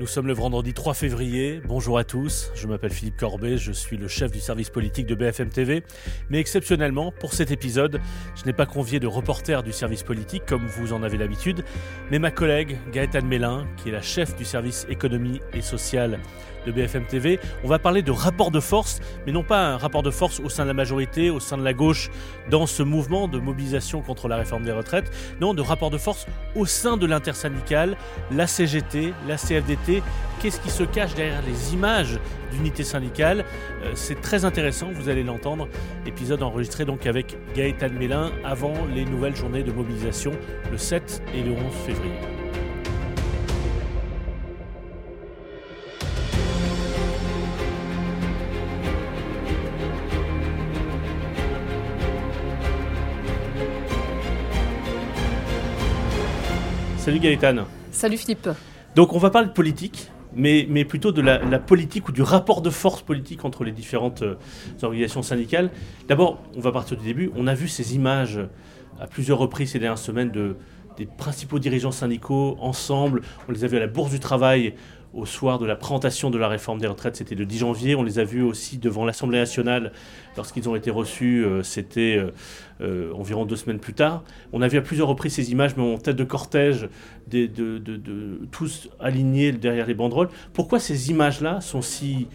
Nous 0.00 0.06
sommes 0.06 0.28
le 0.28 0.32
vendredi 0.32 0.72
3 0.72 0.94
février. 0.94 1.60
Bonjour 1.66 1.98
à 1.98 2.04
tous. 2.04 2.50
Je 2.54 2.66
m'appelle 2.66 2.90
Philippe 2.90 3.18
Corbet. 3.18 3.58
Je 3.58 3.70
suis 3.70 3.98
le 3.98 4.08
chef 4.08 4.30
du 4.30 4.40
service 4.40 4.70
politique 4.70 5.06
de 5.06 5.14
BFM 5.14 5.50
TV. 5.50 5.84
Mais 6.30 6.38
exceptionnellement, 6.38 7.12
pour 7.12 7.34
cet 7.34 7.50
épisode, 7.50 8.00
je 8.34 8.46
n'ai 8.46 8.54
pas 8.54 8.64
convié 8.64 8.98
de 8.98 9.06
reporter 9.06 9.62
du 9.62 9.72
service 9.72 10.02
politique 10.02 10.46
comme 10.46 10.66
vous 10.66 10.94
en 10.94 11.02
avez 11.02 11.18
l'habitude, 11.18 11.64
mais 12.10 12.18
ma 12.18 12.30
collègue 12.30 12.78
Gaëtane 12.94 13.26
Mélin, 13.26 13.66
qui 13.76 13.90
est 13.90 13.92
la 13.92 14.00
chef 14.00 14.34
du 14.36 14.46
service 14.46 14.86
économie 14.88 15.42
et 15.52 15.60
social 15.60 16.18
de 16.66 16.72
BFM 16.72 17.04
TV. 17.04 17.38
On 17.64 17.68
va 17.68 17.78
parler 17.78 18.02
de 18.02 18.10
rapport 18.10 18.50
de 18.50 18.60
force, 18.60 19.00
mais 19.26 19.32
non 19.32 19.42
pas 19.42 19.68
un 19.68 19.76
rapport 19.76 20.02
de 20.02 20.10
force 20.10 20.40
au 20.40 20.48
sein 20.48 20.64
de 20.64 20.68
la 20.68 20.74
majorité, 20.74 21.30
au 21.30 21.40
sein 21.40 21.56
de 21.56 21.64
la 21.64 21.72
gauche, 21.72 22.10
dans 22.50 22.66
ce 22.66 22.82
mouvement 22.82 23.28
de 23.28 23.38
mobilisation 23.38 24.02
contre 24.02 24.28
la 24.28 24.36
réforme 24.36 24.64
des 24.64 24.72
retraites. 24.72 25.10
Non, 25.40 25.54
de 25.54 25.62
rapport 25.62 25.90
de 25.90 25.98
force 25.98 26.26
au 26.54 26.66
sein 26.66 26.96
de 26.96 27.06
l'intersyndicale, 27.06 27.96
la 28.30 28.46
CGT, 28.46 29.12
la 29.26 29.36
CFDT. 29.36 30.02
Qu'est-ce 30.40 30.60
qui 30.60 30.70
se 30.70 30.84
cache 30.84 31.14
derrière 31.14 31.42
les 31.42 31.74
images 31.74 32.18
d'unité 32.50 32.82
syndicale? 32.82 33.44
Euh, 33.84 33.92
C'est 33.94 34.20
très 34.20 34.44
intéressant, 34.44 34.88
vous 34.92 35.08
allez 35.08 35.22
l'entendre. 35.22 35.68
Épisode 36.06 36.42
enregistré 36.42 36.84
donc 36.84 37.06
avec 37.06 37.36
Gaëtan 37.54 37.90
Mélin 37.90 38.30
avant 38.44 38.72
les 38.94 39.04
nouvelles 39.04 39.36
journées 39.36 39.62
de 39.62 39.72
mobilisation 39.72 40.32
le 40.70 40.78
7 40.78 41.22
et 41.34 41.42
le 41.42 41.52
11 41.52 41.58
février. 41.86 42.39
Salut 57.10 57.22
Gaëtan. 57.22 57.64
Salut 57.90 58.16
Philippe. 58.16 58.48
Donc 58.94 59.14
on 59.14 59.18
va 59.18 59.30
parler 59.30 59.48
de 59.48 59.52
politique, 59.52 60.12
mais, 60.32 60.64
mais 60.70 60.84
plutôt 60.84 61.10
de 61.10 61.20
la, 61.20 61.58
politique 61.58 62.08
ou 62.08 62.12
du 62.12 62.22
rapport 62.22 62.62
de 62.62 62.70
force 62.70 63.02
politique 63.02 63.44
entre 63.44 63.64
les 63.64 63.72
différentes 63.72 64.22
euh, 64.22 64.36
organisations 64.80 65.22
syndicales. 65.22 65.72
D'abord, 66.06 66.40
on 66.54 66.60
va 66.60 66.70
partir 66.70 66.96
du 66.96 67.02
début. 67.02 67.32
On 67.34 67.48
a 67.48 67.54
vu 67.54 67.66
ces 67.66 67.96
images 67.96 68.38
à 69.00 69.08
plusieurs 69.08 69.38
reprises 69.38 69.72
ces 69.72 69.80
dernières 69.80 69.98
semaines 69.98 70.30
de, 70.30 70.54
des 70.98 71.06
principaux 71.06 71.58
dirigeants 71.58 71.90
syndicaux 71.90 72.56
ensemble. 72.60 73.22
On 73.48 73.52
les 73.52 73.64
a 73.64 73.66
vus 73.66 73.78
à 73.78 73.80
la 73.80 73.88
Bourse 73.88 74.12
du 74.12 74.20
Travail 74.20 74.74
au 75.12 75.26
soir 75.26 75.58
de 75.58 75.66
la 75.66 75.76
présentation 75.76 76.30
de 76.30 76.38
la 76.38 76.48
réforme 76.48 76.78
des 76.78 76.86
retraites, 76.86 77.16
c'était 77.16 77.34
le 77.34 77.44
10 77.44 77.58
janvier. 77.58 77.94
On 77.94 78.02
les 78.02 78.18
a 78.18 78.24
vus 78.24 78.42
aussi 78.42 78.78
devant 78.78 79.04
l'Assemblée 79.04 79.38
nationale 79.38 79.92
lorsqu'ils 80.36 80.68
ont 80.68 80.76
été 80.76 80.90
reçus, 80.90 81.44
euh, 81.44 81.62
c'était 81.62 82.16
euh, 82.16 82.30
euh, 82.80 83.12
environ 83.14 83.44
deux 83.44 83.56
semaines 83.56 83.80
plus 83.80 83.94
tard. 83.94 84.22
On 84.52 84.62
a 84.62 84.68
vu 84.68 84.78
à 84.78 84.82
plusieurs 84.82 85.08
reprises 85.08 85.34
ces 85.34 85.50
images, 85.50 85.76
mais 85.76 85.82
en 85.82 85.98
tête 85.98 86.16
de 86.16 86.24
cortège, 86.24 86.88
tous 88.50 88.88
alignés 89.00 89.52
derrière 89.52 89.86
les 89.86 89.94
banderoles. 89.94 90.28
Pourquoi 90.52 90.78
ces 90.78 91.10
images-là 91.10 91.60
sont 91.60 91.82
si 91.82 92.28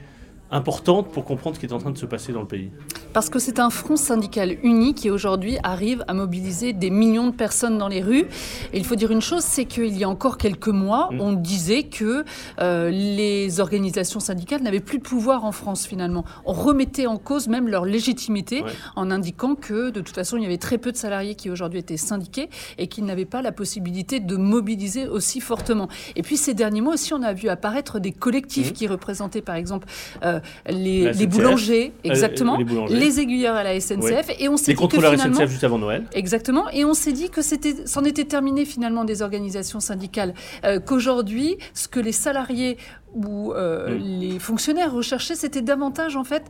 importante 0.51 1.11
pour 1.11 1.25
comprendre 1.25 1.55
ce 1.55 1.59
qui 1.59 1.65
est 1.65 1.73
en 1.73 1.79
train 1.79 1.91
de 1.91 1.97
se 1.97 2.05
passer 2.05 2.31
dans 2.31 2.41
le 2.41 2.47
pays 2.47 2.69
Parce 3.13 3.29
que 3.29 3.39
c'est 3.39 3.59
un 3.59 3.71
front 3.71 3.95
syndical 3.95 4.57
uni 4.63 4.93
qui 4.93 5.09
aujourd'hui 5.09 5.57
arrive 5.63 6.03
à 6.07 6.13
mobiliser 6.13 6.71
des 6.71 6.91
millions 6.91 7.27
de 7.27 7.35
personnes 7.35 7.77
dans 7.77 7.87
les 7.87 8.01
rues. 8.01 8.27
Et 8.71 8.77
il 8.77 8.85
faut 8.85 8.95
dire 8.95 9.11
une 9.11 9.21
chose, 9.21 9.43
c'est 9.43 9.65
qu'il 9.65 9.97
y 9.97 10.03
a 10.03 10.09
encore 10.09 10.37
quelques 10.37 10.67
mois, 10.67 11.09
mm. 11.11 11.21
on 11.21 11.33
disait 11.33 11.83
que 11.83 12.23
euh, 12.59 12.91
les 12.91 13.59
organisations 13.59 14.19
syndicales 14.19 14.61
n'avaient 14.61 14.79
plus 14.79 14.99
de 14.99 15.03
pouvoir 15.03 15.45
en 15.45 15.51
France 15.51 15.87
finalement. 15.87 16.25
On 16.45 16.53
remettait 16.53 17.07
en 17.07 17.17
cause 17.17 17.47
même 17.47 17.67
leur 17.67 17.85
légitimité 17.85 18.63
en 18.95 19.09
indiquant 19.09 19.55
que 19.55 19.89
de 19.89 20.01
toute 20.01 20.15
façon 20.15 20.37
il 20.37 20.43
y 20.43 20.45
avait 20.45 20.57
très 20.57 20.77
peu 20.77 20.91
de 20.91 20.97
salariés 20.97 21.35
qui 21.35 21.49
aujourd'hui 21.49 21.79
étaient 21.79 21.97
syndiqués 21.97 22.49
et 22.77 22.87
qu'ils 22.87 23.05
n'avaient 23.05 23.25
pas 23.25 23.41
la 23.41 23.51
possibilité 23.51 24.19
de 24.19 24.35
mobiliser 24.35 25.07
aussi 25.07 25.41
fortement. 25.41 25.87
Et 26.15 26.21
puis 26.21 26.37
ces 26.37 26.53
derniers 26.53 26.81
mois 26.81 26.93
aussi, 26.93 27.13
on 27.13 27.23
a 27.23 27.33
vu 27.33 27.49
apparaître 27.49 27.99
des 27.99 28.11
collectifs 28.11 28.69
mm. 28.69 28.73
qui 28.73 28.87
représentaient 28.87 29.41
par 29.41 29.55
exemple... 29.55 29.87
Euh, 30.23 30.34
euh, 30.35 31.11
les, 31.13 31.27
boulangers, 31.27 31.93
euh, 32.05 32.09
exactement, 32.09 32.57
les, 32.89 33.19
aiguilleurs 33.19 33.55
à 33.55 33.63
la 33.63 33.79
SNCF, 33.79 34.29
et 34.39 34.49
on 34.49 34.57
s'est 34.57 34.71
les 34.71 34.75
contrôleurs 34.75 35.17
SNCF 35.19 35.49
juste 35.49 35.63
avant 35.63 35.77
Noël, 35.77 36.05
exactement, 36.13 36.69
et 36.69 36.85
on 36.85 36.93
s'est 36.93 37.13
dit 37.13 37.29
que 37.29 37.41
c'était, 37.41 37.75
c'en 37.85 38.03
était 38.03 38.25
terminé 38.25 38.65
finalement 38.65 39.05
des 39.05 39.21
organisations 39.21 39.79
syndicales, 39.79 40.33
euh, 40.63 40.79
qu'aujourd'hui, 40.79 41.57
ce 41.73 41.87
que 41.87 41.99
les 41.99 42.11
salariés 42.11 42.77
ou 43.13 43.53
mm. 43.53 44.19
les 44.19 44.39
fonctionnaires 44.39 44.93
recherchaient, 44.93 45.35
c'était 45.35 45.61
davantage 45.61 46.17
en 46.17 46.23
fait 46.23 46.43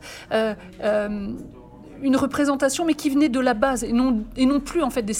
une 2.02 2.16
représentation, 2.16 2.84
mais 2.84 2.94
qui 2.94 3.10
venait 3.10 3.28
de 3.28 3.40
la 3.40 3.54
base 3.54 3.84
et 3.84 3.92
non, 3.92 4.24
et 4.36 4.46
non 4.46 4.60
plus 4.60 4.82
en 4.82 4.90
fait 4.90 5.02
des, 5.02 5.14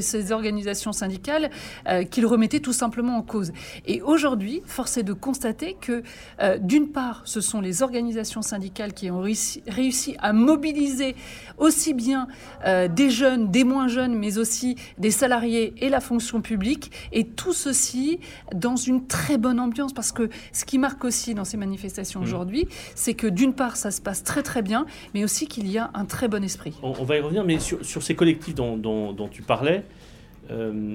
ces 0.00 0.32
organisations 0.32 0.92
syndicales 0.92 1.50
euh, 1.88 2.04
qu'ils 2.04 2.26
remettaient 2.26 2.60
tout 2.60 2.72
simplement 2.72 3.16
en 3.16 3.22
cause. 3.22 3.52
Et 3.86 4.02
aujourd'hui, 4.02 4.62
force 4.66 4.96
est 4.96 5.02
de 5.02 5.12
constater 5.12 5.76
que 5.80 6.02
euh, 6.40 6.58
d'une 6.58 6.88
part, 6.88 7.22
ce 7.24 7.40
sont 7.40 7.60
les 7.60 7.82
organisations 7.82 8.42
syndicales 8.42 8.92
qui 8.92 9.10
ont 9.10 9.20
réussi, 9.20 9.62
réussi 9.66 10.16
à 10.18 10.32
mobiliser 10.32 11.14
aussi 11.58 11.94
bien 11.94 12.28
euh, 12.66 12.88
des 12.88 13.10
jeunes, 13.10 13.50
des 13.50 13.64
moins 13.64 13.88
jeunes, 13.88 14.14
mais 14.14 14.38
aussi 14.38 14.76
des 14.98 15.10
salariés 15.10 15.74
et 15.78 15.88
la 15.88 16.00
fonction 16.00 16.40
publique, 16.40 16.90
et 17.12 17.26
tout 17.26 17.52
ceci 17.52 18.18
dans 18.54 18.76
une 18.76 19.06
très 19.06 19.38
bonne 19.38 19.60
ambiance, 19.60 19.92
parce 19.92 20.12
que 20.12 20.28
ce 20.52 20.64
qui 20.64 20.78
marque 20.78 21.04
aussi 21.04 21.34
dans 21.34 21.44
ces 21.44 21.56
manifestations 21.56 22.20
mmh. 22.20 22.24
aujourd'hui, 22.24 22.68
c'est 22.94 23.14
que 23.14 23.26
d'une 23.26 23.54
part, 23.54 23.76
ça 23.76 23.90
se 23.90 24.00
passe 24.00 24.22
très 24.22 24.42
très 24.42 24.62
bien, 24.62 24.86
mais 25.14 25.24
aussi 25.24 25.46
qu'il 25.46 25.70
y 25.70 25.78
a 25.78 25.90
un 25.94 26.04
très 26.12 26.28
bon 26.28 26.44
esprit. 26.44 26.74
On, 26.82 26.92
va 27.04 27.16
y 27.16 27.20
revenir, 27.20 27.42
mais 27.44 27.58
sur, 27.58 28.02
ces 28.02 28.14
collectifs 28.14 28.54
dont, 28.54 29.28
tu 29.30 29.42
parlais, 29.42 29.82
euh, 30.50 30.94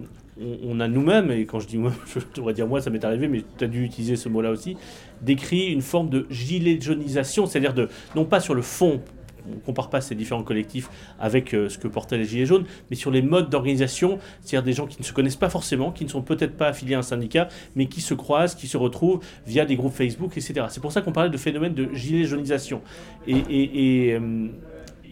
on, 0.63 0.79
a 0.79 0.87
nous-mêmes, 0.87 1.31
et 1.31 1.45
quand 1.45 1.59
je 1.59 1.67
dis 1.67 1.77
moi, 1.77 1.91
je 2.13 2.19
devrais 2.35 2.53
dire 2.53 2.67
moi, 2.67 2.81
ça 2.81 2.89
m'est 2.89 3.03
arrivé, 3.03 3.27
mais 3.27 3.43
tu 3.57 3.63
as 3.63 3.67
dû 3.67 3.83
utiliser 3.83 4.15
ce 4.15 4.29
mot-là 4.29 4.51
aussi, 4.51 4.77
décrit 5.21 5.71
une 5.71 5.81
forme 5.81 6.09
de 6.09 6.27
gilet 6.29 6.79
jaunisation, 6.79 7.47
c'est-à-dire 7.47 7.73
de, 7.73 7.89
non 8.15 8.25
pas 8.25 8.39
sur 8.39 8.53
le 8.53 8.61
fond, 8.61 9.01
on 9.47 9.55
ne 9.55 9.59
compare 9.61 9.89
pas 9.89 10.01
ces 10.01 10.13
différents 10.13 10.43
collectifs 10.43 10.89
avec 11.19 11.53
euh, 11.53 11.69
ce 11.69 11.77
que 11.77 11.87
portaient 11.87 12.17
les 12.17 12.25
Gilets 12.25 12.45
jaunes, 12.45 12.65
mais 12.89 12.95
sur 12.95 13.11
les 13.11 13.21
modes 13.21 13.49
d'organisation, 13.49 14.19
c'est-à-dire 14.41 14.65
des 14.65 14.73
gens 14.73 14.87
qui 14.87 14.97
ne 14.99 15.05
se 15.05 15.13
connaissent 15.13 15.35
pas 15.35 15.49
forcément, 15.49 15.91
qui 15.91 16.03
ne 16.03 16.09
sont 16.09 16.21
peut-être 16.21 16.55
pas 16.57 16.67
affiliés 16.67 16.95
à 16.95 16.99
un 16.99 17.03
syndicat, 17.03 17.47
mais 17.75 17.87
qui 17.87 18.01
se 18.01 18.13
croisent, 18.13 18.55
qui 18.55 18.67
se 18.67 18.77
retrouvent 18.77 19.21
via 19.45 19.65
des 19.65 19.75
groupes 19.75 19.93
Facebook, 19.93 20.37
etc. 20.37 20.67
C'est 20.69 20.81
pour 20.81 20.91
ça 20.91 21.01
qu'on 21.01 21.11
parlait 21.11 21.29
de 21.29 21.37
phénomène 21.37 21.73
de 21.73 21.89
gilet 21.93 22.25
jaunisation. 22.25 22.81
Et, 23.27 24.13
euh, 24.13 24.47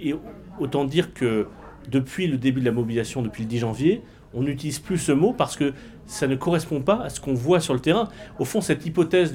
et 0.01 0.15
autant 0.59 0.85
dire 0.85 1.13
que 1.13 1.47
depuis 1.89 2.27
le 2.27 2.37
début 2.37 2.61
de 2.61 2.65
la 2.65 2.71
mobilisation, 2.71 3.21
depuis 3.21 3.43
le 3.43 3.49
10 3.49 3.59
janvier, 3.59 4.01
on 4.33 4.43
n'utilise 4.43 4.79
plus 4.79 4.97
ce 4.97 5.11
mot 5.11 5.33
parce 5.33 5.55
que 5.55 5.73
ça 6.07 6.27
ne 6.27 6.35
correspond 6.35 6.81
pas 6.81 7.01
à 7.01 7.09
ce 7.09 7.19
qu'on 7.19 7.33
voit 7.33 7.59
sur 7.59 7.73
le 7.73 7.79
terrain. 7.79 8.09
Au 8.37 8.45
fond, 8.45 8.61
cette 8.61 8.85
hypothèse 8.85 9.33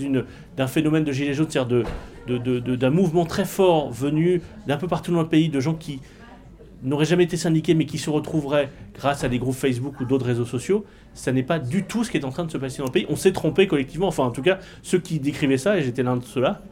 d'un 0.56 0.66
phénomène 0.66 1.04
de 1.04 1.12
gilet 1.12 1.32
jaune, 1.32 1.46
c'est-à-dire 1.48 1.84
d'un 2.26 2.90
mouvement 2.90 3.24
très 3.24 3.44
fort 3.44 3.90
venu 3.90 4.42
d'un 4.66 4.76
peu 4.76 4.86
partout 4.86 5.12
dans 5.12 5.22
le 5.22 5.28
pays, 5.28 5.48
de 5.48 5.60
gens 5.60 5.74
qui 5.74 6.00
n'auraient 6.82 7.04
jamais 7.04 7.24
été 7.24 7.36
syndiqués 7.36 7.74
mais 7.74 7.86
qui 7.86 7.98
se 7.98 8.08
retrouveraient 8.08 8.70
grâce 8.94 9.24
à 9.24 9.28
des 9.28 9.38
groupes 9.38 9.54
Facebook 9.54 10.00
ou 10.00 10.04
d'autres 10.04 10.26
réseaux 10.26 10.46
sociaux, 10.46 10.84
ça 11.12 11.32
n'est 11.32 11.42
pas 11.42 11.58
du 11.58 11.84
tout 11.84 12.04
ce 12.04 12.10
qui 12.10 12.16
est 12.16 12.24
en 12.24 12.30
train 12.30 12.44
de 12.44 12.50
se 12.50 12.58
passer 12.58 12.78
dans 12.78 12.86
le 12.86 12.92
pays. 12.92 13.06
On 13.08 13.16
s'est 13.16 13.32
trompé 13.32 13.66
collectivement, 13.66 14.08
enfin 14.08 14.24
en 14.24 14.30
tout 14.30 14.42
cas 14.42 14.58
ceux 14.82 14.98
qui 14.98 15.18
décrivaient 15.18 15.58
ça, 15.58 15.76
et 15.78 15.82
j'étais 15.82 16.02
l'un 16.02 16.16
de 16.16 16.24
ceux-là, 16.24 16.62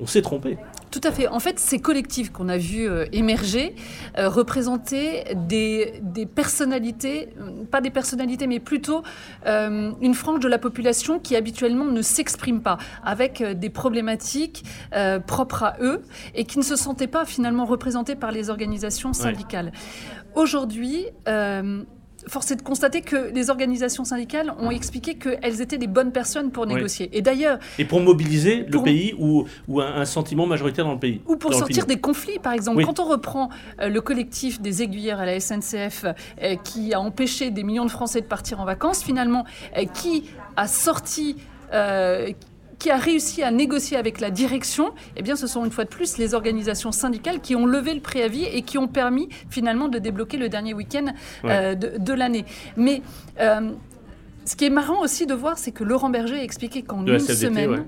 on 0.00 0.06
s'est 0.06 0.22
trompé. 0.22 0.58
Tout 0.90 1.00
à 1.04 1.12
fait. 1.12 1.28
En 1.28 1.40
fait, 1.40 1.58
ces 1.58 1.78
collectifs 1.78 2.32
qu'on 2.32 2.48
a 2.48 2.56
vus 2.56 2.88
euh, 2.88 3.04
émerger 3.12 3.74
euh, 4.16 4.28
représentaient 4.28 5.34
des, 5.34 6.00
personnalités, 6.34 7.28
euh, 7.38 7.64
pas 7.70 7.80
des 7.80 7.90
personnalités, 7.90 8.46
mais 8.46 8.60
plutôt 8.60 9.02
une 9.44 10.14
frange 10.14 10.40
de 10.40 10.48
la 10.48 10.58
population 10.58 11.18
qui 11.18 11.36
habituellement 11.36 11.84
ne 11.84 12.02
s'exprime 12.02 12.62
pas, 12.62 12.78
avec 13.04 13.42
des 13.42 13.70
problématiques 13.70 14.64
propres 15.26 15.62
à 15.62 15.76
eux 15.80 16.02
et 16.34 16.44
qui 16.44 16.58
ne 16.58 16.64
se 16.64 16.76
sentaient 16.76 17.06
pas 17.06 17.24
finalement 17.24 17.64
représentées 17.64 18.16
par 18.16 18.32
les 18.32 18.50
organisations 18.50 19.12
syndicales. 19.12 19.72
Aujourd'hui, 20.34 21.06
force 22.28 22.50
est 22.50 22.56
de 22.56 22.62
constater 22.62 23.02
que 23.02 23.32
les 23.32 23.50
organisations 23.50 24.04
syndicales 24.04 24.52
ont 24.58 24.70
expliqué 24.70 25.14
qu'elles 25.14 25.60
étaient 25.60 25.78
des 25.78 25.86
bonnes 25.86 26.12
personnes 26.12 26.50
pour 26.50 26.66
négocier. 26.66 27.08
Et 27.12 27.22
d'ailleurs... 27.22 27.58
Et 27.78 27.84
pour 27.84 28.00
mobiliser 28.00 28.64
le 28.68 28.82
pays 28.82 29.14
ou, 29.18 29.46
ou 29.68 29.80
un, 29.80 30.04
sentiment 30.04 30.46
majoritaire 30.46 30.84
dans 30.84 30.94
le 30.94 30.98
pays. 30.98 31.20
Ou 31.26 31.36
pour 31.36 31.54
sortir 31.54 31.86
des 31.86 31.98
conflits, 31.98 32.38
par 32.38 32.52
exemple. 32.52 32.84
Quand 32.84 33.00
on 33.00 33.08
reprend 33.08 33.50
euh, 33.80 33.88
le 33.88 34.00
collectif 34.00 34.60
des 34.60 34.82
aiguillères 34.82 35.20
à 35.20 35.26
la 35.26 35.40
SNCF 35.40 36.04
euh, 36.04 36.56
qui 36.56 36.94
a 36.94 37.00
empêché 37.00 37.50
des 37.50 37.62
millions 37.62 37.84
de 37.84 37.90
Français 37.90 38.20
de 38.20 38.26
partir 38.26 38.60
en 38.60 38.64
vacances, 38.64 39.02
finalement, 39.02 39.44
euh, 39.76 39.84
qui 39.84 40.24
a 40.56 40.66
sorti 40.66 41.36
qui 42.78 42.90
a 42.90 42.96
réussi 42.96 43.42
à 43.42 43.50
négocier 43.50 43.96
avec 43.96 44.20
la 44.20 44.30
direction, 44.30 44.92
eh 45.16 45.22
bien, 45.22 45.36
ce 45.36 45.46
sont 45.46 45.64
une 45.64 45.70
fois 45.70 45.84
de 45.84 45.88
plus 45.88 46.18
les 46.18 46.34
organisations 46.34 46.92
syndicales 46.92 47.40
qui 47.40 47.56
ont 47.56 47.66
levé 47.66 47.94
le 47.94 48.00
préavis 48.00 48.44
et 48.44 48.62
qui 48.62 48.78
ont 48.78 48.88
permis 48.88 49.28
finalement 49.50 49.88
de 49.88 49.98
débloquer 49.98 50.36
le 50.36 50.48
dernier 50.48 50.74
week-end 50.74 51.06
euh, 51.44 51.74
de, 51.74 52.12
l'année. 52.12 52.44
Mais 52.76 53.02
euh, 53.40 53.72
ce 54.44 54.56
qui 54.56 54.64
est 54.64 54.70
marrant 54.70 55.00
aussi 55.00 55.26
de 55.26 55.34
voir, 55.34 55.58
c'est 55.58 55.72
que 55.72 55.84
Laurent 55.84 56.10
Berger 56.10 56.38
a 56.38 56.42
expliqué 56.42 56.82
qu'en 56.82 57.04
une 57.06 57.18
semaine, 57.18 57.86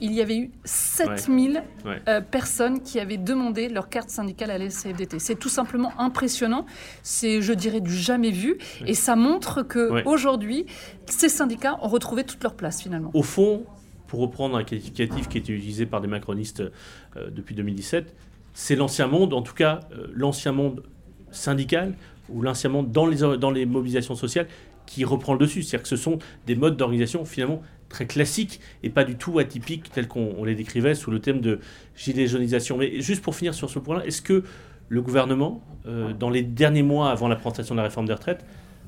il 0.00 0.12
y 0.12 0.20
avait 0.20 0.36
eu 0.36 0.50
7000 0.64 1.62
euh, 1.86 2.20
personnes 2.20 2.80
qui 2.80 3.00
avaient 3.00 3.16
demandé 3.16 3.68
leur 3.68 3.88
carte 3.88 4.10
syndicale 4.10 4.50
à 4.50 4.58
la 4.58 4.68
CFDT. 4.68 5.18
C'est 5.18 5.34
tout 5.34 5.48
simplement 5.48 5.92
impressionnant. 5.98 6.66
C'est, 7.02 7.42
je 7.42 7.52
dirais, 7.52 7.80
du 7.80 7.94
jamais 7.94 8.30
vu. 8.30 8.58
Et 8.86 8.94
ça 8.94 9.16
montre 9.16 9.62
que 9.62 10.04
aujourd'hui, 10.06 10.66
ces 11.06 11.28
syndicats 11.28 11.76
ont 11.82 11.88
retrouvé 11.88 12.24
toute 12.24 12.42
leur 12.42 12.54
place 12.54 12.80
finalement. 12.80 13.10
Au 13.12 13.22
fond, 13.22 13.64
pour 14.08 14.18
reprendre 14.20 14.56
un 14.56 14.64
qualificatif 14.64 15.28
qui 15.28 15.38
était 15.38 15.52
utilisé 15.52 15.86
par 15.86 16.00
des 16.00 16.08
macronistes 16.08 16.62
depuis 17.16 17.54
2017, 17.54 18.16
c'est 18.54 18.74
l'ancien 18.74 19.06
monde, 19.06 19.32
en 19.32 19.42
tout 19.42 19.54
cas 19.54 19.80
l'ancien 20.12 20.50
monde 20.50 20.82
syndical 21.30 21.94
ou 22.28 22.42
l'ancien 22.42 22.70
monde 22.70 22.90
dans 22.92 23.06
les, 23.06 23.66
mobilisations 23.66 24.14
sociales 24.14 24.46
qui 24.86 25.04
reprend 25.04 25.34
le 25.34 25.38
dessus. 25.38 25.62
C'est-à-dire 25.62 25.82
que 25.82 25.88
ce 25.88 25.96
sont 25.96 26.18
des 26.46 26.56
modes 26.56 26.76
d'organisation 26.76 27.24
finalement 27.24 27.62
très 27.88 28.06
classiques 28.06 28.60
et 28.82 28.90
pas 28.90 29.04
du 29.04 29.16
tout 29.16 29.38
atypiques 29.38 29.90
tels 29.90 30.08
qu'on 30.08 30.44
les 30.44 30.54
décrivait 30.54 30.94
sous 30.94 31.10
le 31.10 31.20
thème 31.20 31.40
de 31.40 31.60
gilet 31.96 32.26
jaunisation. 32.26 32.76
Mais 32.76 33.00
juste 33.00 33.22
pour 33.22 33.34
finir 33.34 33.54
sur 33.54 33.70
ce 33.70 33.78
point-là, 33.78 34.04
est-ce 34.06 34.22
que 34.22 34.44
le 34.88 35.02
gouvernement, 35.02 35.62
euh, 35.86 36.12
dans 36.12 36.30
les 36.30 36.42
derniers 36.42 36.82
mois 36.82 37.10
avant 37.10 37.28
la 37.28 37.36
présentation 37.36 37.74
de 37.74 37.78
la 37.78 37.84
réforme 37.84 38.06
des 38.06 38.14
retraites, 38.14 38.44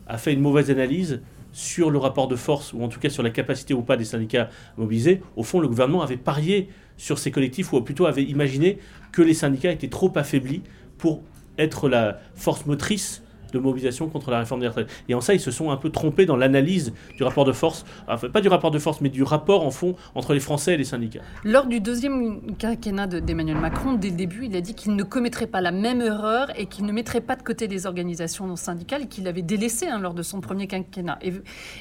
a 0.06 0.18
fait 0.18 0.32
une 0.32 0.40
mauvaise 0.40 0.70
analyse 0.70 1.20
sur 1.52 1.90
le 1.90 1.98
rapport 1.98 2.28
de 2.28 2.36
force, 2.36 2.72
ou 2.72 2.82
en 2.82 2.88
tout 2.88 3.00
cas 3.00 3.08
sur 3.08 3.22
la 3.22 3.30
capacité 3.30 3.74
ou 3.74 3.82
pas 3.82 3.96
des 3.96 4.04
syndicats 4.04 4.44
à 4.44 4.80
mobiliser 4.80 5.22
Au 5.36 5.42
fond, 5.42 5.60
le 5.60 5.68
gouvernement 5.68 6.02
avait 6.02 6.16
parié 6.16 6.68
sur 6.96 7.18
ces 7.18 7.30
collectifs, 7.30 7.72
ou 7.72 7.80
plutôt 7.80 8.06
avait 8.06 8.24
imaginé 8.24 8.78
que 9.12 9.22
les 9.22 9.34
syndicats 9.34 9.72
étaient 9.72 9.88
trop 9.88 10.12
affaiblis 10.16 10.62
pour 10.98 11.22
être 11.58 11.88
la 11.88 12.20
force 12.34 12.66
motrice 12.66 13.22
de 13.52 13.58
mobilisation 13.58 14.08
contre 14.08 14.30
la 14.30 14.38
réforme 14.38 14.60
des 14.60 14.68
retraites. 14.68 14.90
Et 15.08 15.14
en 15.14 15.20
ça, 15.20 15.34
ils 15.34 15.40
se 15.40 15.50
sont 15.50 15.70
un 15.70 15.76
peu 15.76 15.90
trompés 15.90 16.26
dans 16.26 16.36
l'analyse 16.36 16.92
du 17.16 17.22
rapport 17.22 17.44
de 17.44 17.52
force, 17.52 17.84
enfin 18.08 18.28
pas 18.28 18.40
du 18.40 18.48
rapport 18.48 18.70
de 18.70 18.78
force, 18.78 19.00
mais 19.00 19.08
du 19.08 19.22
rapport 19.22 19.64
en 19.64 19.70
fond 19.70 19.94
entre 20.14 20.34
les 20.34 20.40
Français 20.40 20.74
et 20.74 20.76
les 20.76 20.84
syndicats. 20.84 21.20
Lors 21.44 21.66
du 21.66 21.80
deuxième 21.80 22.56
quinquennat 22.56 23.06
d'Emmanuel 23.06 23.58
Macron, 23.58 23.94
dès 23.94 24.10
le 24.10 24.16
début, 24.16 24.46
il 24.46 24.56
a 24.56 24.60
dit 24.60 24.74
qu'il 24.74 24.94
ne 24.94 25.02
commettrait 25.02 25.46
pas 25.46 25.60
la 25.60 25.72
même 25.72 26.00
erreur 26.00 26.48
et 26.58 26.66
qu'il 26.66 26.86
ne 26.86 26.92
mettrait 26.92 27.20
pas 27.20 27.36
de 27.36 27.42
côté 27.42 27.66
les 27.66 27.86
organisations 27.86 28.54
syndicales 28.56 29.08
qu'il 29.08 29.26
avait 29.26 29.42
délaissées 29.42 29.88
hein, 29.88 29.98
lors 29.98 30.14
de 30.14 30.22
son 30.22 30.40
premier 30.40 30.66
quinquennat. 30.66 31.18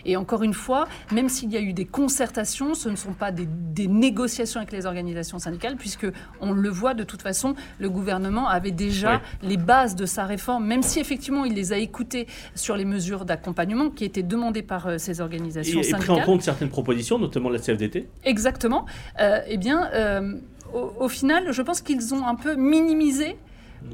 Et, 0.05 0.17
encore 0.17 0.43
une 0.43 0.53
fois, 0.53 0.87
même 1.11 1.29
s'il 1.29 1.51
y 1.51 1.57
a 1.57 1.61
eu 1.61 1.73
des 1.73 1.85
concertations, 1.85 2.73
ce 2.73 2.89
ne 2.89 2.95
sont 2.95 3.13
pas 3.13 3.31
des, 3.31 3.47
des 3.47 3.87
négociations 3.87 4.59
avec 4.59 4.71
les 4.71 4.85
organisations 4.85 5.39
syndicales, 5.39 5.75
puisque 5.77 6.07
on 6.41 6.51
le 6.51 6.69
voit 6.69 6.93
de 6.93 7.03
toute 7.03 7.21
façon, 7.21 7.55
le 7.79 7.89
gouvernement 7.89 8.47
avait 8.47 8.71
déjà 8.71 9.21
les 9.41 9.57
bases 9.57 9.95
de 9.95 10.05
sa 10.05 10.25
réforme, 10.25 10.65
même 10.65 10.81
si 10.81 10.99
effectivement 10.99 11.45
il 11.45 11.57
les 11.59 11.73
a 11.73 11.77
écoutés 11.77 12.27
sur 12.55 12.75
les 12.75 12.85
mesures 12.85 13.25
d'accompagnement 13.25 13.89
qui 13.89 14.05
étaient 14.05 14.23
demandées 14.23 14.63
par 14.63 14.87
euh, 14.87 14.97
ces 14.97 15.21
organisations 15.21 15.83
syndicales. 15.83 16.01
Et 16.01 16.05
pris 16.05 16.21
en 16.21 16.25
compte 16.25 16.41
certaines 16.41 16.69
propositions, 16.69 17.19
notamment 17.19 17.49
la 17.49 17.59
CFDT 17.59 18.07
Exactement. 18.23 18.85
Euh, 19.19 19.41
eh 19.47 19.57
bien, 19.57 19.89
euh, 19.93 20.35
au, 20.73 21.09
final, 21.09 21.51
je 21.51 21.61
pense 21.61 21.81
qu'ils 21.81 22.13
ont 22.13 22.25
un 22.25 22.35
peu 22.35 22.55
minimisé 22.55 23.37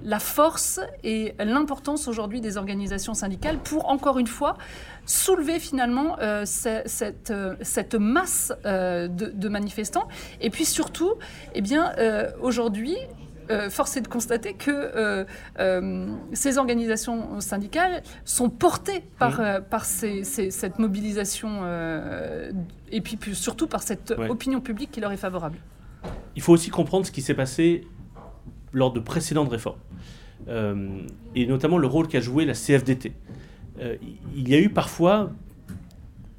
la 0.04 0.20
force 0.20 0.80
et 1.04 1.36
l'importance 1.38 2.08
aujourd'hui 2.08 2.42
des 2.42 2.58
organisations 2.58 3.14
syndicales 3.14 3.60
pour, 3.60 3.90
encore 3.90 4.18
une 4.18 4.28
fois, 4.28 4.58
soulever 5.06 5.60
finalement 5.60 6.18
cette, 6.44 7.32
cette, 7.62 7.96
masse 7.96 8.52
de, 8.66 9.48
manifestants. 9.48 10.08
Et 10.42 10.50
puis 10.50 10.66
surtout, 10.66 11.14
eh 11.54 11.62
bien, 11.62 11.94
aujourd'hui, 12.42 12.98
euh, 13.50 13.69
force 13.69 13.97
est 13.97 14.01
de 14.01 14.07
constater 14.07 14.53
que 14.53 14.71
euh, 14.71 15.25
euh, 15.59 16.07
ces 16.33 16.57
organisations 16.57 17.39
syndicales 17.42 18.01
sont 18.24 18.50
portées 18.50 19.03
par, 19.19 19.39
mmh. 19.39 19.62
par 19.69 19.86
cette 19.86 20.80
mobilisation 20.80 21.63
et 22.92 23.01
puis, 23.01 23.18
surtout 23.33 23.68
par 23.68 23.83
cette 23.83 24.12
opinion 24.30 24.62
publique 24.62 24.92
qui 24.92 25.01
leur 25.01 25.12
est 25.12 25.18
favorable. 25.18 25.57
Il 26.36 26.42
faut 26.42 26.53
aussi 26.53 26.69
comprendre 26.69 27.06
ce 27.06 27.12
qui 27.12 27.21
s'est 27.21 27.33
passé 27.33 27.88
lors 28.74 28.92
de 28.92 29.00
précédentes 29.00 29.50
réformes, 29.50 29.80
et 30.47 31.45
notamment 31.45 31.77
le 31.77 31.88
rôle 31.88 32.07
qu'a 32.07 32.21
joué 32.21 32.45
la 32.45 32.53
CFDT. 32.53 33.13
il 33.80 34.50
y 34.50 34.56
a 34.56 34.59
eu 34.59 34.69
parfois 34.69 35.31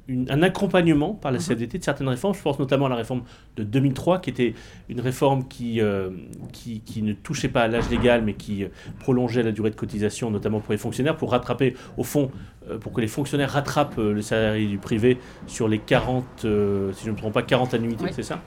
un 0.09 0.41
accompagnement 0.41 1.13
par 1.13 1.31
la 1.31 1.39
mhm. 1.39 1.45
CFDT 1.45 1.79
de 1.79 1.83
certaines 1.83 2.07
réformes. 2.07 2.33
Je 2.33 2.41
pense 2.41 2.59
notamment 2.59 2.85
à 2.85 2.89
la 2.89 2.95
réforme 2.95 3.23
de 3.57 3.63
2003, 3.63 4.19
qui 4.19 4.29
était 4.29 4.53
une 4.89 5.01
réforme 5.01 5.47
qui, 5.47 5.81
euh, 5.81 6.09
qui, 6.53 7.01
ne 7.01 7.13
touchait 7.13 7.49
pas 7.49 7.63
à 7.63 7.67
l'âge 7.67 7.89
légal, 7.89 8.23
mais 8.23 8.33
qui 8.33 8.63
euh, 8.63 8.69
prolongeait 8.99 9.43
la 9.43 9.51
durée 9.51 9.69
de 9.69 9.75
cotisation, 9.75 10.31
notamment 10.31 10.59
pour 10.59 10.71
les 10.71 10.77
fonctionnaires, 10.77 11.17
pour 11.17 11.31
rattraper, 11.31 11.75
au 11.97 12.03
fond, 12.03 12.31
euh, 12.69 12.77
pour 12.77 12.93
que 12.93 13.01
les 13.01 13.07
fonctionnaires 13.07 13.51
rattrapent 13.51 13.97
le 13.97 14.21
salarié 14.21 14.67
du 14.67 14.77
privé 14.77 15.17
sur 15.45 15.67
les 15.67 15.79
40, 15.79 16.25
si 16.41 16.47
je 16.47 17.07
ne 17.07 17.11
me 17.11 17.17
trompe 17.17 17.33
pas, 17.33 17.43
40 17.43 17.73
annuités, 17.73 18.05
c'est 18.11 18.23
ça, 18.23 18.41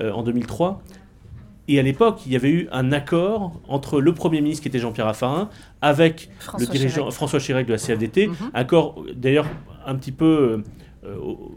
en 0.00 0.22
2003. 0.22 0.82
Et 1.66 1.78
à 1.78 1.82
l'époque, 1.82 2.20
il 2.26 2.32
y 2.32 2.36
avait 2.36 2.50
eu 2.50 2.68
un 2.72 2.92
accord 2.92 3.60
entre 3.68 4.00
le 4.00 4.12
Premier 4.12 4.42
ministre, 4.42 4.62
qui 4.62 4.68
était 4.68 4.78
Jean-Pierre 4.78 5.06
Raffarin, 5.06 5.48
avec 5.80 6.28
le 6.58 6.66
dirigeant 6.66 7.10
François 7.10 7.38
Chirac 7.38 7.64
de 7.66 7.72
la 7.72 7.78
CFDT. 7.78 8.26
Mhm. 8.26 8.34
Accord, 8.52 9.02
d'ailleurs, 9.16 9.46
un 9.86 9.94
petit 9.94 10.12
peu 10.12 10.62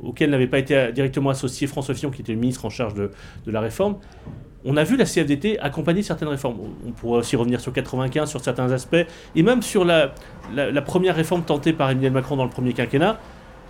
auquel 0.04 0.30
n'avait 0.30 0.48
pas 0.48 0.60
été 0.60 0.92
directement 0.92 1.30
associé 1.30 1.68
François 1.68 1.96
Fillon, 1.96 2.12
qui 2.12 2.22
était 2.22 2.34
le 2.34 2.40
ministre 2.40 2.66
en 2.66 2.70
charge 2.70 2.94
de, 2.94 3.12
la 3.46 3.62
réforme. 3.62 3.98
On 4.66 4.76
a 4.76 4.84
vu 4.84 4.98
la 4.98 5.06
CFDT 5.06 5.60
accompagner 5.60 6.02
certaines 6.02 6.28
réformes. 6.28 6.58
On 6.86 6.92
pourrait 6.92 7.20
aussi 7.20 7.36
revenir 7.36 7.60
sur 7.60 7.72
95, 7.72 8.30
sur 8.30 8.42
certains 8.42 8.72
aspects, 8.72 9.06
et 9.36 9.44
même 9.44 9.62
sur 9.62 9.86
la, 9.86 10.12
première 10.86 11.16
réforme 11.16 11.44
tentée 11.44 11.74
par 11.74 11.90
Emmanuel 11.90 12.12
Macron 12.12 12.36
dans 12.36 12.44
le 12.44 12.50
premier 12.50 12.74
quinquennat. 12.74 13.20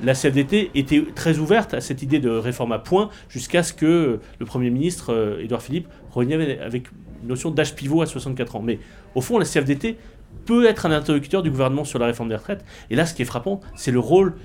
La 0.04 0.14
CFDT 0.14 0.72
était 0.76 1.04
très 1.16 1.40
ouverte 1.40 1.74
à 1.74 1.82
cette 1.82 2.04
idée 2.04 2.20
de 2.20 2.30
réforme 2.30 2.72
à 2.72 2.80
point, 2.80 3.10
jusqu'à 3.30 3.64
ce 3.64 3.74
que 3.74 4.20
le 4.38 4.46
Premier 4.46 4.70
ministre, 4.70 5.12
euh, 5.12 5.42
Édouard 5.42 5.64
Philippe, 5.64 5.88
revienne 6.12 6.60
avec 6.62 6.92
une 7.24 7.30
notion 7.30 7.50
d'âge 7.50 7.74
pivot 7.74 8.04
à 8.04 8.06
64 8.06 8.58
ans. 8.58 8.62
Mais 8.62 8.78
au 9.16 9.22
fond, 9.22 9.40
la 9.40 9.46
CFDT 9.46 9.98
peut 10.46 10.68
être 10.68 10.86
un 10.86 10.92
interlocuteur 10.92 11.42
du 11.42 11.50
gouvernement 11.50 11.84
sur 11.84 11.98
la 11.98 12.06
réforme 12.06 12.30
des 12.30 12.36
retraites. 12.36 12.64
Et 12.92 12.96
là, 12.96 13.08
ce 13.08 13.16
qui 13.16 13.24
est 13.24 13.26
frappant, 13.26 13.60
c'est 13.76 13.92
le 13.92 14.00
rôle 14.00 14.36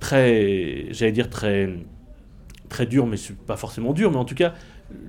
très, 0.00 0.86
j'allais 0.90 1.12
dire 1.12 1.30
très, 1.30 1.68
très 2.68 2.86
dur, 2.86 3.06
mais 3.06 3.16
pas 3.46 3.56
forcément 3.56 3.92
dur, 3.92 4.10
mais 4.10 4.16
en 4.16 4.24
tout 4.24 4.34
cas 4.34 4.54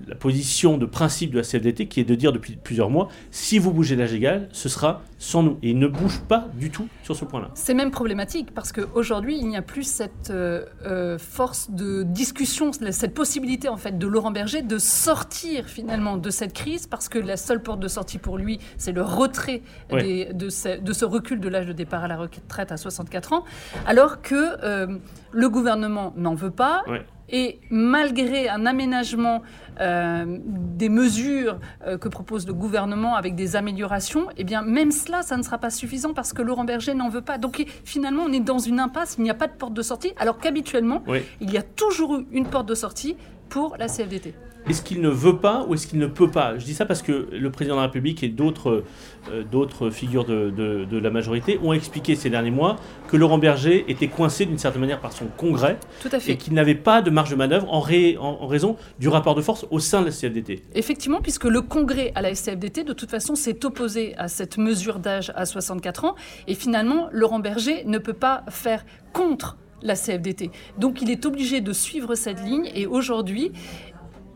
la 0.07 0.16
position 0.16 0.78
de 0.78 0.86
principe 0.86 1.31
de 1.31 1.38
la 1.38 1.44
CFDT 1.44 1.88
qui 1.88 2.00
est 2.00 2.04
de 2.04 2.16
dire 2.16 2.31
depuis 2.31 2.57
plusieurs 2.62 2.89
mois, 2.89 3.07
si 3.31 3.60
vous 3.60 3.72
bougez 3.72 3.95
l'âge 3.95 4.13
égal, 4.13 4.50
ce 4.51 4.69
sera 4.69 5.01
sans 5.18 5.44
nous. 5.44 5.57
Et 5.63 5.72
il 5.72 5.80
ne 5.80 5.88
bouge 5.88 6.19
pas 6.28 6.48
du 6.56 6.69
tout 6.69 6.88
sur 7.04 7.16
ce 7.16 7.25
point-là. 7.25 7.50
C'est 7.54 7.74
même 7.74 7.92
problématique 7.92 8.54
parce 8.54 8.72
qu'aujourd'hui, 8.72 9.38
il 9.38 9.48
n'y 9.48 9.57
a 9.57 9.62
plus 9.62 9.83
cette 9.83 10.30
euh, 10.31 10.66
euh, 10.86 11.18
force 11.18 11.72
de 11.72 12.04
discussion, 12.04 12.72
cette 12.74 13.13
possibilité 13.13 13.69
en 13.69 13.78
fait 13.78 13.98
de 13.98 14.07
Laurent 14.07 14.31
Berger 14.31 14.62
de 14.62 14.78
sortir 14.78 15.66
finalement 15.66 16.18
de 16.18 16.30
cette 16.30 16.54
crise 16.54 16.88
parce 16.88 17.10
que 17.10 17.19
la 17.19 17.38
seule 17.38 17.62
porte 17.62 17.80
de 17.80 17.88
sortie 17.88 18.18
pour 18.18 18.38
lui, 18.38 18.60
c'est 18.78 18.92
le 18.92 19.01
retrait 19.01 19.62
de, 19.92 20.50
ce, 20.50 21.06
recul 21.06 21.39
de 21.39 21.50
l'âge 21.50 21.68
de 21.68 21.74
départ 21.74 22.04
à 22.04 22.07
la 22.07 22.18
retraite 22.18 22.72
à 22.72 22.78
64 22.78 23.33
ans, 23.33 23.44
alors 23.86 24.22
que 24.22 24.36
euh, 24.63 24.98
le 25.31 25.50
gouvernement 25.50 26.13
n'en 26.18 26.36
veut 26.36 26.51
pas. 26.51 26.83
Et 27.31 27.60
malgré 27.69 28.50
un 28.50 28.66
aménagement 28.66 29.42
euh, 29.80 30.26
des 30.45 30.90
mesures 30.90 31.59
euh, 31.88 31.97
que 31.97 32.09
propose 32.09 32.45
le 32.45 32.54
gouvernement 32.54 33.16
avec 33.16 33.35
des 33.35 33.56
améliorations, 33.56 34.28
eh 34.38 34.44
bien 34.44 34.61
même 34.61 34.92
cela, 34.92 35.21
ça 35.21 35.38
ne 35.38 35.44
sera 35.44 35.57
pas 35.57 35.69
suffisant 35.69 36.14
parce 36.14 36.33
que 36.33 36.42
Laurent 36.42 36.66
Berger 36.66 36.94
n'en 36.94 37.09
veut 37.09 37.21
pas. 37.21 37.38
Donc 37.38 37.66
finalement, 37.85 38.23
on 38.28 38.33
est 38.33 38.42
dans 38.42 38.59
une 38.59 38.80
impasse, 38.80 39.16
il 39.18 39.23
n'y 39.23 39.30
a 39.30 39.35
pas 39.35 39.47
de 39.47 39.54
porte 39.54 39.73
de 39.73 39.81
sortie, 39.81 40.11
alors 40.18 40.40
qu'habituellement, 40.40 41.04
il 41.40 41.52
y 41.52 41.57
a 41.57 41.64
toujours 41.64 42.18
eu 42.18 42.28
une 42.31 42.45
porte 42.45 42.68
de 42.68 42.76
sortie 42.76 43.16
pour 43.50 43.78
la 43.78 43.88
CFDT. 43.88 44.33
Est-ce 44.69 44.83
qu'il 44.83 45.01
ne 45.01 45.09
veut 45.09 45.37
pas 45.37 45.65
ou 45.68 45.73
est-ce 45.73 45.87
qu'il 45.87 45.99
ne 45.99 46.07
peut 46.07 46.30
pas? 46.30 46.57
Je 46.57 46.65
dis 46.65 46.73
ça 46.73 46.85
parce 46.85 47.01
que 47.01 47.27
le 47.31 47.49
président 47.49 47.75
de 47.75 47.80
la 47.80 47.87
République 47.87 48.23
et 48.23 48.30
d'autres 48.30 48.83
euh, 49.31 49.91
figures 49.91 50.23
de, 50.25 50.49
de, 50.51 50.97
la 50.97 51.09
majorité 51.09 51.59
ont 51.63 51.73
expliqué 51.73 52.15
ces 52.15 52.30
derniers 52.30 52.51
mois 52.51 52.75
que 53.07 53.18
Laurent 53.18 53.39
Berger 53.39 53.85
était 53.87 54.07
coincé 54.07 54.45
d'une 54.45 54.59
certaine 54.59 54.81
manière 54.81 54.99
par 54.99 55.13
son 55.13 55.25
congrès 55.25 55.80
Tout 56.01 56.09
à 56.11 56.19
fait. 56.19 56.33
et 56.33 56.37
qu'il 56.37 56.53
n'avait 56.53 56.75
pas 56.75 57.01
de 57.01 57.09
marge 57.09 57.31
de 57.31 57.35
manœuvre 57.35 57.68
en, 57.73 57.77
en, 57.77 58.47
raison 58.47 58.77
du 58.99 59.07
rapport 59.07 59.33
de 59.33 59.41
force 59.41 59.65
au 59.71 59.80
sein 59.80 60.01
de 60.01 60.06
la 60.06 60.11
CFDT. 60.11 60.61
Effectivement, 60.75 61.21
puisque 61.21 61.45
le 61.45 61.61
congrès 61.61 62.11
à 62.13 62.21
la 62.21 62.33
CFDT, 62.33 62.83
de 62.83 62.94
toute 62.94 63.09
façon, 63.09 63.35
s'est 63.35 63.65
opposé 63.65 64.15
à 64.18 64.27
cette 64.27 64.57
mesure 64.57 64.99
d'âge 64.99 65.31
à 65.35 65.45
64 65.45 66.06
ans 66.06 66.15
et 66.47 66.53
finalement, 66.53 67.09
Laurent 67.11 67.39
Berger 67.39 67.83
ne 67.85 67.97
peut 67.97 68.13
pas 68.13 68.44
faire 68.49 68.85
contre 69.11 69.57
la 69.81 69.95
CFDT. 69.95 70.51
Donc 70.77 71.01
il 71.01 71.09
est 71.09 71.25
obligé 71.25 71.61
de 71.61 71.73
suivre 71.73 72.15
cette 72.15 72.44
ligne 72.44 72.69
et 72.75 72.85
aujourd'hui, 72.85 73.51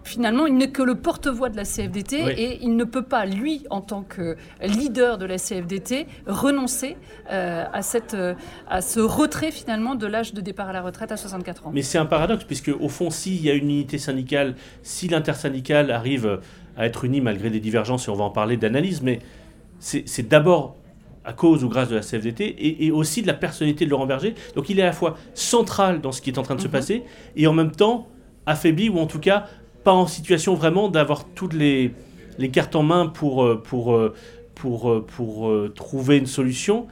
finalement, 0.06 0.46
il 0.46 0.56
n'est 0.56 0.70
que 0.70 0.84
le 0.84 0.96
porte-voix 0.96 1.50
de 1.50 1.58
la 1.58 1.64
CFDT 1.64 2.16
et 2.38 2.60
il 2.62 2.76
ne 2.76 2.84
peut 2.84 3.02
pas, 3.02 3.26
lui, 3.26 3.66
en 3.70 3.82
tant 3.82 4.04
que 4.04 4.38
leader 4.62 5.18
de 5.18 5.26
la 5.26 5.38
CFDT, 5.38 6.08
renoncer 6.28 6.96
euh, 7.32 7.66
à, 7.74 7.82
cette, 7.82 8.14
euh, 8.14 8.36
à 8.70 8.82
ce 8.82 9.00
retrait 9.00 9.52
finalement 9.52 9.96
de 9.96 10.08
l'âge 10.08 10.34
de 10.34 10.42
départ 10.42 10.70
à 10.70 10.74
la 10.74 10.82
retraite 10.82 11.12
à 11.12 11.18
64 11.18 11.68
ans. 11.68 11.72
Mais 11.74 11.82
c'est 11.82 11.98
un 11.98 12.06
paradoxe, 12.06 12.46
puisque 12.46 12.72
au 12.80 12.90
fond, 12.90 13.10
s'il 13.10 13.44
y 13.44 13.50
a 13.50 13.54
une 13.54 13.70
unité 13.70 13.98
syndicale, 13.98 14.56
si 14.84 15.08
l'intersyndicale 15.08 15.92
arrive 15.92 16.40
à 16.78 16.86
être 16.86 17.04
unie 17.04 17.22
malgré 17.22 17.50
des 17.50 17.60
divergences, 17.60 18.08
et 18.08 18.12
on 18.12 18.16
va 18.16 18.26
en 18.26 18.30
parler 18.30 18.58
d'analyse, 18.58 19.02
mais 19.02 19.20
c'est 19.80 20.28
d'abord 20.28 20.78
à 21.26 21.34
cause 21.34 21.64
ou 21.64 21.70
grâce 21.70 21.90
de 21.90 21.96
la 21.96 22.02
CFDT 22.02 22.86
et, 22.86 22.92
aussi 22.92 23.22
de 23.22 23.28
la 23.28 23.34
personnalité 23.34 23.86
de 23.86 23.90
Laurent 23.90 24.06
Berger. 24.06 24.36
Donc 24.56 24.70
il 24.70 24.80
est 24.80 24.84
à 24.84 24.88
la 24.88 24.94
fois 24.94 25.18
central 25.34 26.00
dans 26.00 26.12
ce 26.12 26.22
qui 26.22 26.30
est 26.30 26.38
en 26.38 26.44
train 26.44 26.56
de 26.56 26.62
se 26.62 26.68
mhm. 26.68 26.72
passer 26.72 27.04
et 27.36 27.48
en 27.48 27.54
même 27.54 27.72
temps 27.72 28.08
affaibli 28.46 28.90
ou 28.90 29.00
en 29.00 29.08
tout 29.08 29.20
cas 29.20 29.48
pas 29.86 29.94
en 29.94 30.08
situation 30.08 30.56
vraiment 30.56 30.89
d'avoir 30.89 31.24
toutes 31.24 31.54
les, 31.54 31.94
les, 32.39 32.50
cartes 32.50 32.75
en 32.75 32.84
main 32.84 33.06
pour, 33.06 33.44
euh, 33.44 33.62
pour, 33.63 33.94
euh, 33.94 34.13
pour, 34.56 34.89
euh, 34.89 35.06
pour, 35.06 35.54
trouver 35.74 36.18
une 36.18 36.25
solution. 36.25 36.88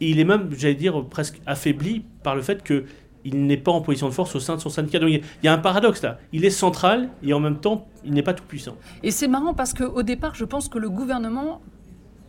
Et 0.00 0.10
il 0.10 0.18
est 0.18 0.24
même, 0.24 0.48
j'allais 0.56 0.74
dire, 0.74 1.04
presque 1.04 1.40
affaibli 1.46 2.02
par 2.24 2.34
le 2.34 2.42
fait 2.42 2.64
que 2.64 2.84
il 3.24 3.46
n'est 3.46 3.56
pas 3.56 3.70
en 3.70 3.82
position 3.82 4.08
de 4.08 4.14
force 4.14 4.34
au 4.34 4.40
sein 4.40 4.56
de 4.56 4.60
son 4.60 4.70
syndicat. 4.70 4.98
Donc 4.98 5.10
il 5.10 5.22
y 5.44 5.48
a 5.48 5.52
un 5.52 5.58
paradoxe 5.58 6.02
là. 6.02 6.18
Il 6.32 6.44
est 6.44 6.50
central 6.50 7.08
et 7.22 7.32
en 7.32 7.38
même 7.38 7.58
temps, 7.58 7.86
il 8.04 8.14
n'est 8.14 8.22
pas 8.24 8.34
tout 8.34 8.42
puissant. 8.42 8.76
Et 9.04 9.12
c'est 9.12 9.28
marrant 9.28 9.54
parce 9.54 9.74
qu'au 9.74 10.02
départ, 10.02 10.34
je 10.34 10.44
pense 10.44 10.68
que 10.68 10.78
le 10.78 10.90
gouvernement 10.90 11.60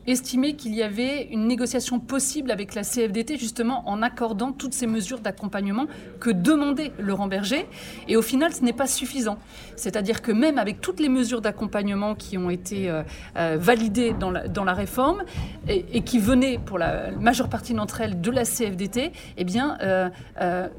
estimé 0.08 0.56
qu'il 0.56 0.76
y 0.76 0.84
avait 0.84 1.28
une 1.32 1.48
négociation 1.48 2.00
possible 2.00 2.52
avec 2.52 2.76
la 2.76 2.84
CFDT, 2.84 3.38
justement 3.38 3.88
en 3.88 4.02
accordant 4.02 4.52
toutes 4.52 4.74
ces 4.74 4.88
mesures 4.88 5.20
d'accompagnement 5.20 5.88
que 6.20 6.30
demandait 6.30 6.92
Laurent 7.00 7.28
Berger. 7.28 7.68
Et 8.08 8.18
au 8.18 8.22
final, 8.22 8.54
ce 8.54 8.64
n'est 8.64 8.74
pas 8.74 8.88
suffisant. 8.88 9.38
C'est-à-dire 9.76 10.22
que 10.22 10.32
même 10.32 10.58
avec 10.58 10.82
toutes 10.82 11.00
les 11.00 11.10
mesures 11.10 11.42
d'accompagnement 11.42 12.16
qui 12.16 12.38
ont 12.38 12.50
été 12.50 12.90
euh, 12.90 13.04
euh, 13.38 13.58
validées 13.60 14.14
dans 14.14 14.32
la, 14.32 14.48
dans 14.48 14.64
la 14.64 14.74
réforme 14.74 15.24
et, 15.68 16.02
qui 16.02 16.20
venaient 16.20 16.60
pour 16.64 16.78
la 16.78 17.12
majeure 17.12 17.50
partie 17.50 17.74
d'entre 17.74 18.02
elles 18.02 18.20
de 18.20 18.32
la 18.32 18.44
CFDT, 18.44 19.12
eh 19.38 19.44
bien, 19.44 19.78
euh, 19.82 20.10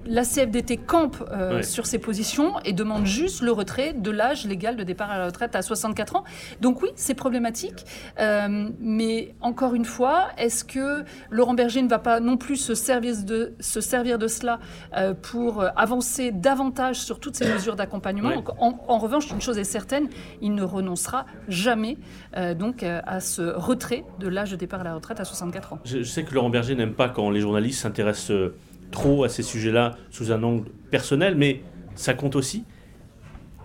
la 0.06 0.22
CFDT 0.22 0.76
campe 0.76 1.16
sur 1.62 1.86
ses 1.86 1.98
positions 1.98 2.58
et 2.64 2.72
demande 2.72 3.06
juste 3.06 3.40
le 3.42 3.52
retrait 3.52 3.92
de 3.94 4.10
l'âge 4.10 4.46
légal 4.46 4.76
de 4.76 4.82
départ 4.82 5.10
à 5.10 5.18
la 5.18 5.26
retraite 5.26 5.56
à 5.56 5.62
64 5.62 6.16
ans. 6.16 6.24
Donc 6.60 6.82
oui, 6.82 6.90
c'est 6.96 7.14
problématique, 7.14 7.84
mais 8.18 9.13
encore 9.40 9.74
une 9.74 9.84
fois, 9.84 10.28
est-ce 10.38 10.64
que 10.64 11.04
Laurent 11.30 11.54
Berger 11.54 11.82
ne 11.82 11.88
va 11.88 11.98
pas 11.98 12.20
non 12.20 12.36
plus 12.36 12.56
se 12.56 12.74
servir 12.74 13.14
de, 13.24 13.54
se 13.60 13.80
servir 13.80 14.18
de 14.18 14.28
cela 14.28 14.58
euh, 14.96 15.14
pour 15.14 15.60
euh, 15.60 15.68
avancer 15.76 16.30
davantage 16.30 16.96
sur 16.96 17.20
toutes 17.20 17.36
ces 17.36 17.52
mesures 17.52 17.76
d'accompagnement 17.76 18.32
en, 18.58 18.98
revanche, 18.98 19.30
une 19.30 19.40
chose 19.40 19.58
est 19.58 19.64
certaine, 19.64 20.08
il 20.40 20.54
ne 20.54 20.62
renoncera 20.62 21.26
jamais 21.48 21.98
euh, 22.36 22.54
donc 22.54 22.82
à 22.82 23.20
ce 23.20 23.42
retrait 23.42 24.04
de 24.18 24.28
l'âge 24.28 24.50
de 24.50 24.56
départ 24.56 24.80
à 24.80 24.84
la 24.84 24.94
retraite 24.94 25.20
à 25.20 25.24
64 25.24 25.72
ans. 25.74 25.78
Je, 25.84 26.02
sais 26.02 26.24
que 26.24 26.34
Laurent 26.34 26.50
Berger 26.50 26.74
n'aime 26.74 26.94
pas 26.94 27.08
quand 27.08 27.30
les 27.30 27.40
journalistes 27.40 27.80
s'intéressent 27.80 28.50
trop 28.90 29.24
à 29.24 29.28
ces 29.28 29.42
sujets-là 29.42 29.92
sous 30.10 30.32
un 30.32 30.42
angle 30.42 30.70
personnel, 30.90 31.34
mais 31.36 31.62
ça 31.94 32.14
compte 32.14 32.36
aussi 32.36 32.64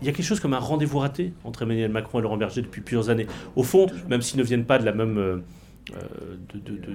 il 0.01 0.07
y 0.07 0.09
a 0.09 0.13
quelque 0.13 0.25
chose 0.25 0.39
comme 0.39 0.53
un 0.53 0.59
rendez-vous 0.59 0.99
raté 0.99 1.33
entre 1.43 1.63
Emmanuel 1.63 1.91
Macron 1.91 2.19
et 2.19 2.21
Laurent 2.21 2.37
Berger 2.37 2.61
depuis 2.61 2.81
plusieurs 2.81 3.09
années. 3.09 3.27
Au 3.55 3.63
fond, 3.63 3.87
même 4.09 4.21
s'ils 4.21 4.39
ne 4.39 4.43
viennent 4.43 4.65
pas 4.65 4.79
de 4.79 4.85
la 4.85 4.93
même... 4.93 5.17
Euh, 5.17 5.37
euh, 5.95 6.35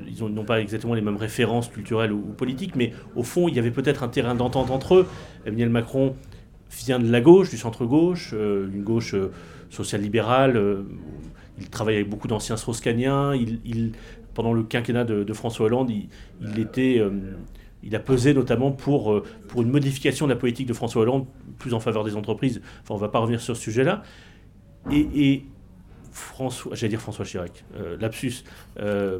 ils 0.06 0.24
n'ont 0.24 0.44
pas 0.44 0.60
exactement 0.60 0.94
les 0.94 1.00
mêmes 1.00 1.16
références 1.16 1.68
culturelles 1.68 2.12
ou, 2.12 2.20
politiques, 2.20 2.76
mais 2.76 2.92
au 3.16 3.24
fond, 3.24 3.48
il 3.48 3.56
y 3.56 3.58
avait 3.58 3.72
peut-être 3.72 4.02
un 4.04 4.08
terrain 4.08 4.34
d'entente 4.34 4.70
entre 4.70 4.94
eux. 4.94 5.06
Emmanuel 5.46 5.70
Macron 5.70 6.14
vient 6.70 7.00
de 7.00 7.10
la 7.10 7.20
gauche, 7.20 7.50
du 7.50 7.56
centre-gauche, 7.56 8.30
euh, 8.34 8.68
une 8.72 8.84
gauche 8.84 9.14
social-libérale. 9.70 10.60
il 11.58 11.68
travaille 11.70 11.96
avec 11.96 12.08
beaucoup 12.08 12.28
d'anciens 12.28 12.56
strauss 12.56 12.80
Il, 12.84 13.92
pendant 14.32 14.52
le 14.52 14.62
quinquennat 14.62 15.04
de, 15.04 15.32
François 15.32 15.66
Hollande, 15.66 15.90
il, 15.90 16.58
était 16.60 17.02
il 17.84 17.94
a 17.94 18.00
pesé 18.00 18.34
notamment 18.34 18.72
pour, 18.72 19.22
pour 19.48 19.62
une 19.62 19.70
modification 19.70 20.26
de 20.26 20.32
la 20.32 20.38
politique 20.38 20.66
de 20.66 20.72
François 20.72 21.02
Hollande 21.02 21.26
plus 21.58 21.74
en 21.74 21.80
faveur 21.80 22.04
des 22.04 22.16
entreprises. 22.16 22.60
Enfin, 22.82 22.94
on 22.94 22.96
ne 22.96 23.00
va 23.00 23.08
pas 23.08 23.18
revenir 23.18 23.40
sur 23.40 23.56
ce 23.56 23.62
sujet-là. 23.62 24.02
Et, 24.90 25.44
François, 26.12 26.76
j'allais 26.76 26.90
dire 26.90 27.00
François 27.00 27.24
Chirac, 27.24 27.64
euh, 27.76 27.96
lapsus, 27.98 28.44
euh, 28.78 29.18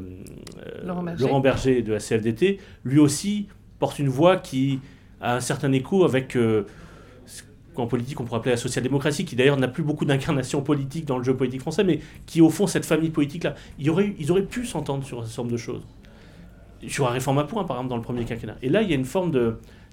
euh, 0.59 1.15
Laurent, 1.19 1.41
Berger. 1.41 1.81
de 1.81 1.91
la 1.91 1.99
CFDT, 1.99 2.57
lui 2.85 2.99
aussi 2.99 3.47
porte 3.79 3.99
une 3.99 4.07
voix 4.07 4.37
qui 4.37 4.79
a 5.19 5.35
un 5.35 5.39
certain 5.41 5.73
écho 5.73 6.05
avec 6.05 6.31
ce 6.31 6.63
qu'en 7.73 7.87
politique 7.87 8.21
on 8.21 8.23
pourrait 8.23 8.39
appeler 8.39 8.51
la 8.51 8.57
social-démocratie, 8.57 9.25
qui 9.25 9.35
d'ailleurs 9.35 9.57
n'a 9.57 9.67
plus 9.67 9.83
beaucoup 9.83 10.05
d'incarnation 10.05 10.61
politique 10.61 11.03
dans 11.03 11.17
le 11.17 11.25
jeu 11.25 11.35
politique 11.35 11.59
français, 11.59 11.83
mais 11.83 11.99
qui 12.25 12.39
au 12.39 12.49
fond, 12.49 12.65
cette 12.65 12.85
famille 12.85 13.09
politique-là, 13.09 13.55
ils 13.77 13.89
auraient, 13.89 14.15
ils 14.17 14.31
auraient 14.31 14.45
pu 14.45 14.65
s'entendre 14.65 15.03
sur 15.03 15.19
un 15.19 15.25
certain 15.25 15.41
nombre 15.41 15.51
de 15.51 15.57
choses. 15.57 15.81
Sur 16.89 17.05
la 17.05 17.11
réforme 17.11 17.39
à 17.39 17.43
point, 17.43 17.63
par 17.63 17.77
exemple, 17.77 17.89
dans 17.89 17.97
le 17.97 18.01
premier 18.01 18.25
quinquennat. 18.25 18.55
Et 18.61 18.69
là, 18.69 18.81
il 18.81 18.89
y 18.89 18.93
a 18.93 18.95
une 18.95 19.05
forme 19.05 19.31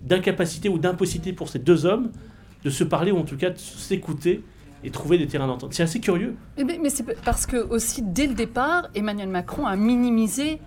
d'incapacité 0.03 0.69
ou 0.69 0.79
d'impossibilité 0.79 1.33
pour 1.33 1.49
ces 1.49 1.59
deux 1.59 1.87
hommes 1.87 2.11
de 2.65 2.71
se 2.71 2.85
parler 2.85 3.13
ou 3.13 3.19
en 3.19 3.25
tout 3.25 3.37
cas 3.37 3.51
de 3.51 3.59
s'écouter 3.59 4.43
et 4.85 4.91
trouver 4.91 5.19
des 5.19 5.27
terrains 5.27 5.47
d'entente. 5.47 5.75
C'est 5.75 5.83
assez 5.83 6.01
curieux. 6.01 6.35
Mais, 6.57 6.79
mais 6.81 6.91
c'est 6.91 7.05
parce 7.23 7.47
que 7.47 7.57
aussi 7.57 8.03
dès 8.03 8.27
le 8.27 8.35
départ, 8.35 8.89
Emmanuel 8.95 9.29
Macron 9.29 9.67
a 9.67 9.77
minimisé 9.77 10.61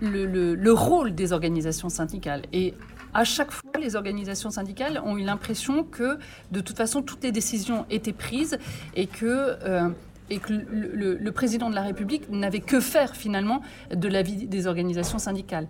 le, 0.00 0.54
le, 0.54 0.72
rôle 0.72 1.14
des 1.14 1.32
organisations 1.32 1.88
syndicales 1.88 2.42
et 2.52 2.74
à 3.14 3.24
chaque 3.24 3.50
fois, 3.50 3.72
les 3.78 3.94
organisations 3.94 4.50
syndicales 4.50 5.02
ont 5.04 5.18
eu 5.18 5.22
l'impression 5.22 5.84
que, 5.84 6.18
de 6.50 6.60
toute 6.60 6.76
façon, 6.78 7.02
toutes 7.02 7.22
les 7.22 7.32
décisions 7.32 7.84
étaient 7.90 8.14
prises 8.14 8.58
et 8.94 9.06
que 9.06 9.56
euh, 9.64 9.90
et 10.32 10.38
que 10.38 10.52
le, 10.52 11.32
président 11.32 11.68
de 11.68 11.74
la 11.74 11.82
République 11.82 12.30
n'avait 12.30 12.60
que 12.60 12.80
faire 12.80 13.14
finalement 13.14 13.60
de 13.94 14.08
la 14.08 14.22
vie 14.22 14.46
des 14.46 14.66
organisations 14.66 15.18
syndicales. 15.18 15.68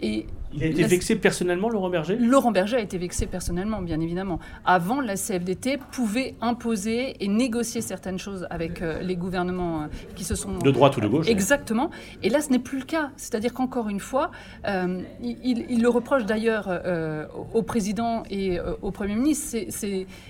Et 0.00 0.26
il 0.56 0.62
a 0.62 0.66
été 0.66 0.84
vexé 0.84 1.16
personnellement, 1.16 1.68
Laurent 1.68 1.90
Berger? 1.90 2.16
Laurent 2.16 2.52
Berger 2.52 2.76
a 2.76 2.80
été 2.80 2.96
vexé 2.96 3.26
personnellement, 3.26 3.82
bien 3.82 4.00
évidemment. 4.00 4.38
Avant, 4.64 5.00
la 5.00 5.16
CFDT 5.16 5.78
pouvait 5.90 6.34
imposer 6.40 7.16
et 7.24 7.28
négocier 7.28 7.80
certaines 7.80 8.18
choses 8.18 8.46
avec 8.50 8.80
euh, 8.80 9.00
les 9.00 9.16
gouvernements 9.16 9.82
euh, 9.82 9.86
qui 10.14 10.22
se 10.22 10.36
sont... 10.36 10.58
De 10.58 10.70
droite 10.70 10.96
ou 10.96 11.00
de 11.00 11.08
gauche 11.08 11.28
Exactement. 11.28 11.90
Et 12.22 12.28
là, 12.28 12.40
ce 12.40 12.50
n'est 12.50 12.60
plus 12.60 12.78
le 12.78 12.84
cas. 12.84 13.10
C'est-à-dire 13.16 13.52
qu'encore 13.52 13.88
une 13.88 13.98
fois, 13.98 14.30
euh, 14.66 15.00
il, 15.22 15.82
le 15.82 15.88
reproche 15.88 16.24
d'ailleurs 16.24 16.68
au 17.52 17.62
président 17.62 18.22
et 18.30 18.58
au 18.82 18.90
Premier 18.90 19.16
ministre, 19.16 19.58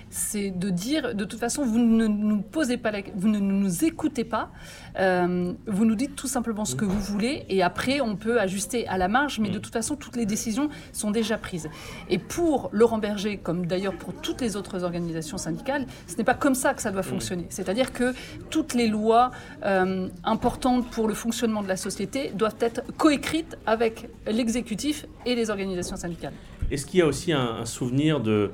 c'est 0.09 0.49
de 0.49 0.69
dire, 0.69 1.13
de 1.13 1.23
toute 1.23 1.39
façon, 1.39 1.63
vous 1.63 1.79
ne 1.79 2.07
nous 2.07 2.41
posez 2.41 2.77
pas 2.77 2.91
la... 2.91 2.99
vous 3.15 3.27
ne 3.27 3.39
nous 3.39 3.74
écoutez 3.83 4.23
pas, 4.23 4.51
vous 4.97 5.85
nous 5.85 5.95
dites 5.95 6.15
tout 6.15 6.27
simplement 6.27 6.65
ce 6.65 6.75
que 6.75 6.85
vous 6.85 6.99
voulez, 6.99 7.45
et 7.49 7.61
après, 7.61 8.01
on 8.01 8.15
peut 8.15 8.39
ajuster 8.39 8.87
à 8.87 8.97
la 8.97 9.07
marge, 9.07 9.39
mais 9.39 9.49
de 9.49 9.59
toute 9.59 9.73
façon, 9.73 9.95
tout 9.95 10.11
les 10.15 10.25
décisions 10.25 10.69
sont 10.93 11.11
déjà 11.11 11.37
prises. 11.37 11.69
Et 12.09 12.17
pour 12.17 12.69
Laurent 12.71 12.97
Berger, 12.97 13.37
comme 13.37 13.65
d'ailleurs 13.65 13.95
pour 13.95 14.13
toutes 14.13 14.41
les 14.41 14.55
autres 14.55 14.83
organisations 14.83 15.37
syndicales, 15.37 15.85
ce 16.07 16.15
n'est 16.15 16.23
pas 16.23 16.33
comme 16.33 16.55
ça 16.55 16.73
que 16.73 16.81
ça 16.81 16.91
doit 16.91 17.03
fonctionner. 17.03 17.45
C'est-à-dire 17.49 17.93
que 17.93 18.13
toutes 18.49 18.73
les 18.73 18.87
lois 18.87 19.31
euh, 19.65 20.07
importantes 20.23 20.89
pour 20.91 21.07
le 21.07 21.13
fonctionnement 21.13 21.63
de 21.63 21.67
la 21.67 21.77
société 21.77 22.31
doivent 22.33 22.55
être 22.59 22.81
coécrites 22.97 23.57
avec 23.65 24.09
l'exécutif 24.27 25.05
et 25.25 25.35
les 25.35 25.49
organisations 25.49 25.97
syndicales. 25.97 26.33
Est-ce 26.71 26.85
qu'il 26.85 26.99
y 26.99 27.03
a 27.03 27.07
aussi 27.07 27.31
un, 27.31 27.65
souvenir 27.65 28.19
de, 28.19 28.51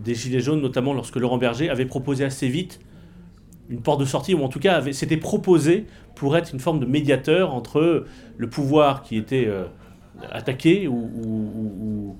des 0.00 0.14
Gilets 0.14 0.40
jaunes, 0.40 0.60
notamment 0.60 0.94
lorsque 0.94 1.16
Laurent 1.16 1.38
Berger 1.38 1.68
avait 1.68 1.86
proposé 1.86 2.24
assez 2.24 2.48
vite 2.48 2.80
une 3.68 3.80
porte 3.80 4.00
de 4.00 4.04
sortie, 4.04 4.34
ou 4.34 4.42
en 4.42 4.48
tout 4.48 4.60
cas 4.60 4.82
s'était 4.92 5.16
proposé 5.16 5.86
pour 6.14 6.36
être 6.36 6.52
une 6.52 6.60
forme 6.60 6.80
de 6.80 6.86
médiateur 6.86 7.54
entre 7.54 8.04
le 8.36 8.50
pouvoir 8.50 9.02
qui 9.02 9.16
était 9.16 9.46
euh, 9.46 9.64
attaqué 10.30 10.88
ou, 10.88 12.16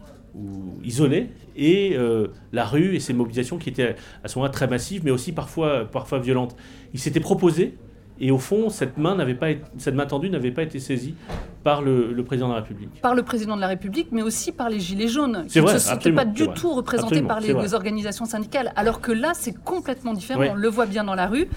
isolé, 0.85 1.31
et 1.57 1.97
euh, 1.97 2.29
la 2.53 2.65
rue 2.65 2.95
et 2.95 3.01
ses 3.01 3.13
mobilisations 3.13 3.59
qui 3.59 3.71
étaient 3.71 3.97
à 4.23 4.29
ce 4.29 4.39
moment-là 4.39 4.53
très 4.53 4.69
massives, 4.69 5.03
mais 5.05 5.11
aussi 5.11 5.33
parfois, 5.33 5.85
parfois 5.91 6.21
violentes. 6.21 6.55
Il 6.95 7.01
s'était 7.01 7.19
proposé, 7.19 7.77
et 8.21 8.31
au 8.31 8.39
fond, 8.39 8.69
cette 8.69 8.99
main, 8.99 9.15
n'avait 9.15 9.35
pas 9.35 9.49
cette 9.79 9.95
main 9.95 10.07
tendue 10.07 10.31
n'avait 10.31 10.51
pas 10.51 10.63
été 10.63 10.81
saisie 10.81 11.15
par 11.63 11.83
le, 11.83 12.23
président 12.25 12.49
de 12.49 12.55
la 12.55 12.61
République. 12.61 13.01
Par 13.01 13.15
le 13.15 13.23
président 13.23 13.57
de 13.57 13.61
la 13.61 13.67
République, 13.69 14.09
mais 14.11 14.23
aussi 14.23 14.53
par 14.53 14.71
les 14.71 14.81
Gilets 14.81 15.09
jaunes, 15.09 15.47
qui 15.49 15.61
ne 15.61 15.67
se 15.67 16.09
pas 16.11 16.25
du 16.25 16.49
tout 16.49 16.73
représentés 16.73 17.23
par 17.23 17.41
les, 17.41 17.75
organisations 17.75 18.25
syndicales. 18.25 18.73
Alors 18.77 19.01
que 19.01 19.13
là, 19.13 19.33
c'est 19.35 19.53
complètement 19.53 20.15
différent. 20.15 20.43
On 20.51 20.55
le 20.55 20.69
voit 20.69 20.87
bien 20.87 21.05
dans 21.05 21.15
la 21.15 21.27
rue. 21.27 21.49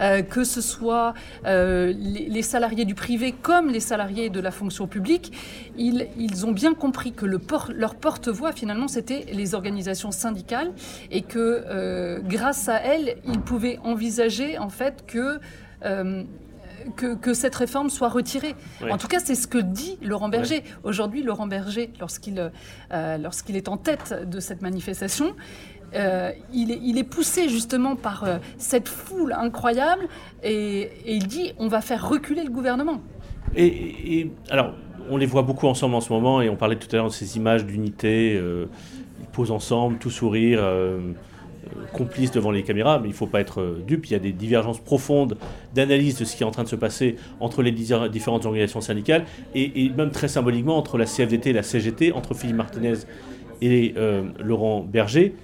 Euh, 0.00 0.22
que 0.22 0.42
ce 0.42 0.60
soit 0.60 1.14
euh, 1.46 1.92
les, 1.96 2.42
salariés 2.42 2.84
du 2.84 2.96
privé 2.96 3.32
comme 3.32 3.70
les 3.70 3.78
salariés 3.78 4.28
de 4.28 4.40
la 4.40 4.50
fonction 4.50 4.88
publique, 4.88 5.32
ils, 5.78 6.08
ils 6.18 6.44
ont 6.46 6.50
bien 6.50 6.74
compris 6.74 7.12
que 7.12 7.26
le 7.26 7.40
leur 7.74 7.94
porte-voix, 7.94 8.50
finalement, 8.50 8.88
c'était 8.88 9.24
les 9.32 9.54
organisations 9.54 10.10
syndicales 10.10 10.72
et 11.12 11.22
que 11.22 11.38
euh, 11.68 12.18
grâce 12.24 12.68
à 12.68 12.78
elles, 12.78 13.16
ils 13.24 13.40
pouvaient 13.40 13.78
envisager 13.84 14.58
en 14.58 14.68
fait 14.68 15.04
que 15.06 15.38
que, 16.96 17.14
que, 17.14 17.34
cette 17.34 17.54
réforme 17.54 17.90
soit 17.90 18.08
retirée. 18.08 18.54
En 18.90 18.98
tout 18.98 19.08
cas, 19.08 19.20
c'est 19.20 19.34
ce 19.34 19.46
que 19.46 19.58
dit 19.58 19.98
Laurent 20.02 20.28
Berger. 20.28 20.62
Aujourd'hui, 20.82 21.22
Laurent 21.22 21.46
Berger, 21.46 21.90
lorsqu'il 22.00 22.50
euh, 22.92 23.18
lorsqu'il 23.18 23.56
est 23.56 23.68
en 23.68 23.76
tête 23.76 24.14
de 24.28 24.40
cette 24.40 24.62
manifestation, 24.62 25.34
euh, 25.94 26.32
il, 26.52 26.70
est, 26.70 26.80
il, 26.82 26.98
est, 26.98 27.04
poussé 27.04 27.48
justement 27.48 27.94
par 27.94 28.24
euh, 28.24 28.38
cette 28.58 28.88
foule 28.88 29.32
incroyable 29.32 30.08
et, 30.42 30.90
il 31.06 31.28
dit 31.28 31.52
on 31.58 31.68
va 31.68 31.80
faire 31.80 32.08
reculer 32.08 32.42
le 32.42 32.50
gouvernement. 32.50 33.00
Et, 33.56 34.30
alors, 34.50 34.74
on 35.08 35.16
les 35.16 35.26
voit 35.26 35.42
beaucoup 35.42 35.68
ensemble 35.68 35.94
en 35.94 36.00
ce 36.00 36.12
moment 36.12 36.42
et 36.42 36.48
on 36.48 36.56
parlait 36.56 36.76
tout 36.76 36.88
à 36.92 36.96
l'heure 36.96 37.08
de 37.08 37.12
ces 37.12 37.36
images 37.36 37.64
d'unité. 37.64 38.34
ils 38.34 39.26
posent 39.32 39.52
ensemble, 39.52 39.98
tout 39.98 40.10
sourire 40.10 40.60
complices 41.92 42.30
devant 42.30 42.50
les 42.50 42.62
caméras, 42.62 42.98
mais 42.98 43.08
il 43.08 43.12
ne 43.12 43.16
faut 43.16 43.26
pas 43.26 43.40
être 43.40 43.60
euh, 43.60 43.82
dupe. 43.86 44.06
Il 44.06 44.12
y 44.12 44.14
a 44.16 44.18
des 44.18 44.32
divergences 44.32 44.80
profondes 44.80 45.36
d'analyse 45.74 46.18
de 46.18 46.24
ce 46.24 46.36
qui 46.36 46.42
est 46.42 46.46
en 46.46 46.50
train 46.50 46.64
de 46.64 46.68
se 46.68 46.76
passer 46.76 47.16
entre 47.40 47.62
les 47.62 47.72
différentes 47.72 48.46
organisations 48.46 48.80
syndicales 48.80 49.24
et, 49.54 49.90
même 49.96 50.10
très 50.10 50.28
symboliquement 50.28 50.76
entre 50.76 50.98
la 50.98 51.06
CFDT 51.06 51.50
et 51.50 51.52
la 51.52 51.62
CGT, 51.62 52.12
entre 52.12 52.34
Philippe 52.34 52.56
Martinez 52.56 52.94
et 53.62 53.94
euh, 53.96 54.24
Laurent 54.40 54.80
Berger. 54.80 55.34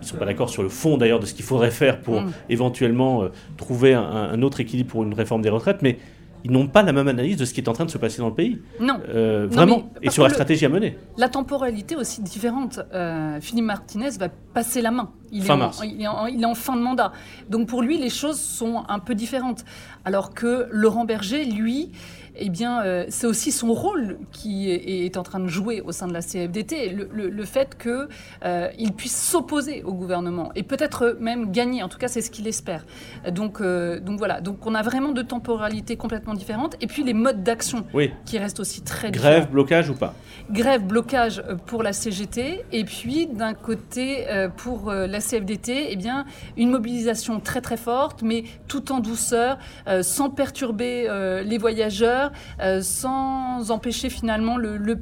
Ils 0.00 0.04
ne 0.04 0.06
sont 0.10 0.16
pas 0.16 0.26
d'accord 0.26 0.50
sur 0.50 0.62
le 0.62 0.68
fond 0.68 0.98
d'ailleurs 0.98 1.20
de 1.20 1.26
ce 1.26 1.32
qu'il 1.32 1.44
faudrait 1.44 1.70
faire 1.70 2.00
pour 2.00 2.20
mm. 2.20 2.32
éventuellement 2.50 3.22
euh, 3.22 3.28
trouver 3.56 3.94
un, 3.94 4.42
autre 4.42 4.60
équilibre 4.60 4.90
pour 4.90 5.02
une 5.02 5.14
réforme 5.14 5.42
des 5.42 5.48
retraites, 5.48 5.82
mais 5.82 5.98
ils 6.44 6.50
n'ont 6.50 6.68
pas 6.68 6.82
la 6.82 6.92
même 6.92 7.08
analyse 7.08 7.38
de 7.38 7.46
ce 7.46 7.54
qui 7.54 7.62
est 7.62 7.68
en 7.68 7.72
train 7.72 7.86
de 7.86 7.90
se 7.90 7.96
passer 7.96 8.18
dans 8.18 8.28
le 8.28 8.34
pays. 8.34 8.60
Non. 8.78 9.00
Euh, 9.08 9.46
vraiment. 9.50 9.90
et 10.02 10.10
sur 10.10 10.22
la 10.22 10.28
stratégie 10.28 10.66
à 10.66 10.68
mener. 10.68 10.98
La 11.16 11.30
temporalité 11.30 11.96
aussi 11.96 12.20
différente. 12.20 12.80
Euh, 12.92 13.40
Philippe 13.40 13.64
Martinez 13.64 14.10
va 14.18 14.28
passer 14.28 14.82
la 14.82 14.90
main. 14.90 15.10
Il, 15.32 15.42
fin 15.42 15.56
mars. 15.56 15.80
il, 15.82 16.02
est 16.02 16.06
en, 16.06 16.26
il, 16.26 16.42
est 16.42 16.46
en, 16.46 16.54
fin 16.54 16.76
de 16.76 16.82
mandat. 16.82 17.12
Donc 17.48 17.66
pour 17.66 17.80
lui, 17.80 17.96
les 17.96 18.10
choses 18.10 18.38
sont 18.38 18.84
un 18.88 18.98
peu 18.98 19.14
différentes. 19.14 19.64
Alors 20.04 20.34
que 20.34 20.68
Laurent 20.70 21.06
Berger, 21.06 21.46
lui, 21.46 21.92
eh 22.36 22.48
bien, 22.48 22.82
euh, 22.82 23.04
c'est 23.08 23.26
aussi 23.26 23.52
son 23.52 23.72
rôle 23.72 24.18
qui 24.32 24.70
est, 24.70 25.16
en 25.16 25.22
train 25.22 25.38
de 25.38 25.46
jouer 25.46 25.80
au 25.80 25.92
sein 25.92 26.08
de 26.08 26.12
la 26.12 26.20
CFDT, 26.20 26.90
le, 26.90 27.44
fait 27.44 27.76
qu'il 27.80 28.08
euh, 28.44 28.68
puisse 28.96 29.16
s'opposer 29.16 29.82
au 29.84 29.92
gouvernement 29.92 30.50
et 30.54 30.62
peut-être 30.62 31.16
même 31.20 31.52
gagner. 31.52 31.82
En 31.82 31.88
tout 31.88 31.98
cas, 31.98 32.08
c'est 32.08 32.22
ce 32.22 32.30
qu'il 32.30 32.48
espère. 32.48 32.84
Donc, 33.30 33.60
euh, 33.60 34.00
donc 34.00 34.18
voilà. 34.18 34.40
Donc 34.40 34.66
on 34.66 34.74
a 34.74 34.82
vraiment 34.82 35.12
deux 35.12 35.24
temporalités 35.24 35.96
complètement 35.96 36.34
différentes 36.34 36.76
et 36.80 36.86
puis 36.86 37.04
les 37.04 37.14
modes 37.14 37.42
d'action 37.42 37.84
qui 38.24 38.38
restent 38.38 38.60
aussi 38.60 38.82
très 38.82 39.10
différents. 39.10 39.30
Grève, 39.30 39.50
blocage 39.50 39.90
ou 39.90 39.94
pas? 39.94 40.14
Grève, 40.50 40.82
blocage 40.82 41.42
pour 41.66 41.82
la 41.82 41.92
CGT 41.92 42.64
et 42.72 42.84
puis 42.84 43.26
d'un 43.26 43.54
côté 43.54 44.26
pour 44.56 44.92
la 44.92 45.20
CFDT, 45.20 45.88
eh 45.90 45.96
bien 45.96 46.24
une 46.56 46.70
mobilisation 46.70 47.40
très 47.40 47.60
très 47.60 47.76
forte, 47.76 48.22
mais 48.22 48.44
tout 48.66 48.90
en 48.92 49.00
douceur, 49.00 49.58
sans 50.02 50.30
perturber 50.30 51.08
les 51.44 51.58
voyageurs 51.58 52.23
euh, 52.60 52.80
sans 52.82 53.70
empêcher 53.70 54.10
finalement 54.10 54.56
le, 54.56 54.94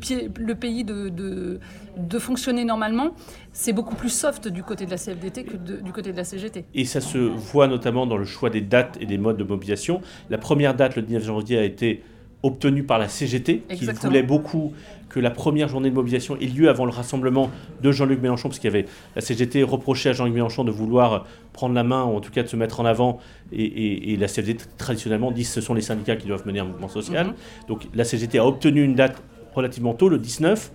pays 0.55 0.85
de, 0.85 1.09
de, 1.09 2.19
fonctionner 2.19 2.65
normalement. 2.65 3.15
C'est 3.53 3.73
beaucoup 3.73 3.95
plus 3.95 4.09
soft 4.11 4.49
du 4.49 4.63
côté 4.63 4.87
de 4.87 4.91
la 4.91 4.97
CFDT 4.97 5.45
que 5.45 5.57
du 5.57 5.93
côté 5.93 6.13
de 6.13 6.17
la 6.17 6.25
CGT. 6.25 6.65
Et 6.75 6.85
ça 6.85 7.01
se 7.01 7.19
voit 7.19 7.69
notamment 7.69 8.07
dans 8.07 8.17
le 8.17 8.25
choix 8.25 8.51
des 8.51 8.61
dates 8.61 8.97
et 9.01 9.07
des 9.07 9.19
modes 9.19 9.37
de 9.37 9.45
mobilisation. 9.45 10.01
La 10.31 10.39
première 10.39 10.75
date, 10.75 10.97
le 10.97 11.03
19 11.03 11.25
janvier, 11.25 11.59
a 11.59 11.65
été 11.65 12.03
obtenue 12.43 12.83
par 12.83 12.99
la 12.99 13.09
CGT, 13.09 13.63
qui 13.75 13.87
voulait 13.87 14.23
beaucoup 14.23 14.73
que 15.09 15.21
la 15.21 15.31
première 15.31 15.69
journée 15.69 15.91
de 15.91 15.95
mobilisation 15.95 16.37
ait 16.37 16.47
lieu 16.47 16.69
avant 16.69 16.87
le 16.87 16.91
rassemblement 16.91 17.51
de 17.83 17.93
Jean-Luc 17.93 18.21
Mélenchon, 18.21 18.49
parce 18.49 18.59
qu'il 18.59 18.71
y 18.71 18.75
avait 18.75 18.87
la 19.15 19.21
CGT 19.21 19.63
reprochait 19.63 20.09
à 20.09 20.13
Jean-Luc 20.13 20.35
Mélenchon 20.35 20.65
de 20.65 20.71
vouloir 20.71 21.27
prendre 21.53 21.75
la 21.75 21.85
main, 21.85 22.05
ou 22.05 22.17
en 22.17 22.21
tout 22.21 22.31
cas 22.31 22.43
de 22.43 22.49
se 22.49 22.57
mettre 22.57 22.81
en 22.81 22.87
avant, 22.87 23.19
et, 23.53 24.17
la 24.17 24.29
CGT 24.29 24.65
traditionnellement 24.79 25.31
dit 25.31 25.43
que 25.43 25.49
ce 25.49 25.61
sont 25.61 25.75
les 25.75 25.83
syndicats 25.83 26.17
qui 26.17 26.27
doivent 26.27 26.47
mener 26.47 26.61
un 26.61 26.65
mouvement 26.65 26.89
social. 26.89 27.29
Mhm. 27.29 27.35
Donc 27.69 27.89
la 27.95 28.05
CGT 28.05 28.39
a 28.39 28.47
obtenu 28.47 28.83
une 28.83 28.95
date 28.95 29.23
relativement 29.55 29.93
tôt, 29.93 30.09
le 30.09 30.19
19. 30.19 30.73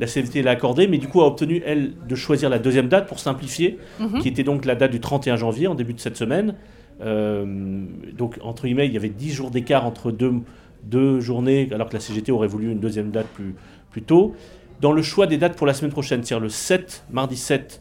La 0.00 0.06
CGT 0.06 0.42
l'a 0.42 0.52
accordé, 0.52 0.88
mais 0.88 0.98
du 0.98 1.08
coup 1.08 1.20
a 1.20 1.26
obtenu, 1.26 1.62
elle, 1.64 1.92
de 2.06 2.14
choisir 2.14 2.48
la 2.48 2.58
deuxième 2.58 2.88
date 2.88 3.06
pour 3.06 3.18
simplifier, 3.18 3.78
mhm. 4.00 4.20
qui 4.20 4.28
était 4.28 4.42
donc 4.44 4.64
la 4.64 4.74
date 4.74 4.90
du 4.90 5.00
31 5.00 5.36
janvier, 5.36 5.66
en 5.66 5.74
début 5.74 5.92
de 5.92 6.00
cette 6.00 6.16
semaine. 6.16 6.54
Euh, 7.02 7.84
donc, 8.16 8.38
entre 8.42 8.64
guillemets, 8.64 8.86
il 8.86 8.92
y 8.92 8.96
avait 8.96 9.10
10 9.10 9.32
jours 9.32 9.50
d'écart 9.50 9.84
entre 9.84 10.10
deux, 10.10 10.32
deux 10.86 11.20
journées, 11.20 11.68
alors 11.72 11.88
que 11.88 11.94
la 11.94 12.00
CGT 12.00 12.32
aurait 12.32 12.48
voulu 12.48 12.70
une 12.72 12.80
deuxième 12.80 13.10
date 13.10 13.26
plus, 13.26 13.54
tôt. 14.02 14.34
Dans 14.80 14.92
le 14.92 15.00
choix 15.00 15.26
des 15.26 15.38
dates 15.38 15.56
pour 15.56 15.66
la 15.66 15.72
semaine 15.72 15.90
prochaine, 15.90 16.22
c'est-à-dire 16.22 16.42
le 16.42 16.50
7, 16.50 17.06
mardi 17.10 17.36
7 17.36 17.80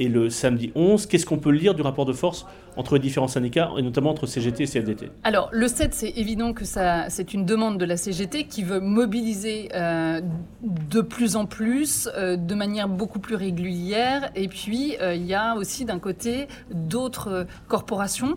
et 0.00 0.08
le 0.08 0.28
samedi 0.28 0.72
11, 0.74 1.06
qu'est-ce 1.06 1.24
qu'on 1.24 1.38
peut 1.38 1.50
lire 1.50 1.74
du 1.74 1.82
rapport 1.82 2.04
de 2.04 2.12
force 2.12 2.46
entre 2.76 2.94
les 2.94 3.00
différents 3.00 3.28
syndicats, 3.28 3.70
et 3.76 3.82
notamment 3.82 4.10
entre 4.10 4.26
CGT 4.26 4.64
et 4.64 4.66
CFDT 4.66 5.10
Alors, 5.24 5.48
le 5.52 5.68
7, 5.68 5.92
c'est 5.94 6.10
évident 6.16 6.52
que 6.52 6.64
c'est 6.64 7.34
une 7.34 7.44
demande 7.44 7.78
de 7.78 7.84
la 7.84 7.96
CGT 7.96 8.44
qui 8.44 8.62
veut 8.62 8.80
mobiliser 8.80 9.68
euh, 9.74 10.20
de 10.62 11.00
plus 11.00 11.36
en 11.36 11.46
plus, 11.46 12.08
euh, 12.16 12.36
de 12.36 12.54
manière 12.54 12.88
beaucoup 12.88 13.18
plus 13.18 13.34
régulière. 13.34 14.30
Et 14.34 14.48
puis, 14.48 14.96
euh, 15.00 15.14
il 15.14 15.26
y 15.26 15.34
a 15.34 15.54
aussi 15.56 15.84
d'un 15.84 15.98
côté 15.98 16.48
d'autres 16.70 17.46
corporations, 17.68 18.36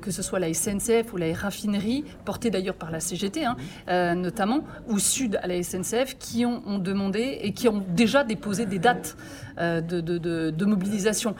que 0.00 0.10
ce 0.10 0.22
soit 0.22 0.38
la 0.38 0.52
SNCF 0.52 1.12
ou 1.12 1.16
la 1.16 1.32
raffinerie, 1.34 2.04
portée 2.24 2.50
d'ailleurs 2.50 2.74
par 2.74 2.90
la 2.90 3.00
CGT 3.00 3.44
hein, 3.44 4.14
notamment, 4.14 4.60
ou 4.88 4.98
Sud 4.98 5.38
à 5.42 5.46
la 5.46 5.62
SNCF, 5.62 6.16
qui 6.18 6.44
ont, 6.44 6.78
demandé 6.78 7.38
et 7.42 7.52
qui 7.52 7.68
ont 7.68 7.82
déjà 7.88 8.24
déposé 8.24 8.66
des 8.66 8.78
dates 8.78 9.16
de, 9.58 10.64
mobilisation. 10.64 11.34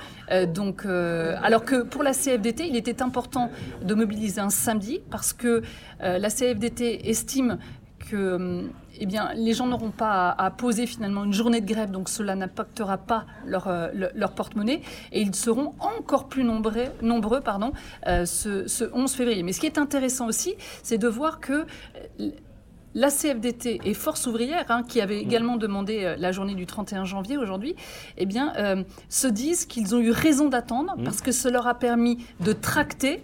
donc, 0.55 0.85
alors 0.87 1.65
que 1.65 1.83
pour 1.83 2.03
la 2.03 2.13
CGT, 2.13 2.28
CFDT, 2.29 2.69
il 2.69 2.77
était 2.77 3.01
important 3.01 3.51
de 3.83 3.95
mobiliser 3.95 4.41
un 4.41 4.51
samedi 4.51 5.01
parce 5.11 5.33
que 5.33 5.63
euh, 6.03 6.19
la 6.19 6.29
CFDT 6.29 7.09
estime 7.09 7.59
que 8.11 8.17
euh, 8.17 8.63
eh 9.01 9.07
les 9.37 9.55
gens 9.55 9.67
n'auront 9.67 9.91
pas 9.91 10.31
à, 10.31 10.51
poser 10.51 10.87
finalement 10.87 11.25
une 11.25 11.33
journée 11.33 11.61
de 11.61 11.67
grève, 11.67 11.91
donc 11.91 12.09
cela 12.09 12.35
n'impactera 12.35 12.99
pas 12.99 13.27
leur, 13.47 13.69
euh, 13.69 13.89
porte-monnaie, 14.35 14.83
et 15.13 15.21
ils 15.21 15.35
seront 15.35 15.75
encore 15.79 16.29
plus 16.29 16.45
nombreux, 16.45 16.89
ce, 17.05 18.93
11 18.93 19.13
février. 19.13 19.43
Mais 19.43 19.53
ce 19.53 19.61
qui 19.61 19.67
est 19.67 19.79
intéressant 19.79 20.27
aussi, 20.27 20.55
c'est 20.83 20.99
de 20.99 21.09
voir 21.09 21.41
que 21.41 21.65
la 22.99 23.11
CFDT 23.11 23.81
et 23.85 23.95
Force 23.95 24.27
ouvrière, 24.27 24.65
hein, 24.71 24.83
qui 24.83 25.01
avait 25.01 25.21
également 25.21 25.57
demandé 25.57 26.01
euh, 26.03 26.17
la 26.19 26.33
journée 26.33 26.57
du 26.57 26.67
31 26.67 27.05
janvier 27.05 27.37
aujourd'hui, 27.37 27.77
eh 28.17 28.27
bien, 28.27 28.53
euh, 28.57 28.83
se 29.09 29.29
disent 29.29 29.67
qu'ils 29.67 29.95
ont 29.95 30.01
eu 30.01 30.11
raison 30.11 30.49
d'attendre 30.49 30.95
mmh. 30.97 31.05
parce 31.05 31.21
que 31.21 31.31
ça 31.31 31.49
leur 31.51 31.69
a 31.69 31.75
permis 31.75 32.19
de 32.41 32.53
tracter, 32.53 33.23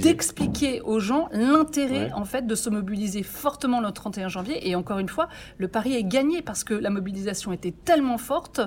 d'expliquer 0.00 0.80
aux 0.80 0.98
gens 0.98 1.28
l'intérêt 1.32 2.10
en 2.14 2.24
fait 2.24 2.46
de 2.46 2.54
se 2.54 2.70
mobiliser 2.70 3.22
fortement 3.22 3.82
le 3.82 3.92
31 3.92 4.28
janvier. 4.28 4.66
Et 4.66 4.74
encore 4.74 4.98
une 4.98 5.10
fois, 5.10 5.28
le 5.58 5.68
pari 5.68 5.94
est 5.94 6.04
gagné 6.04 6.40
parce 6.40 6.64
que 6.64 6.72
la 6.72 6.88
mobilisation 6.88 7.52
était 7.52 7.74
tellement 7.84 8.16
forte 8.16 8.62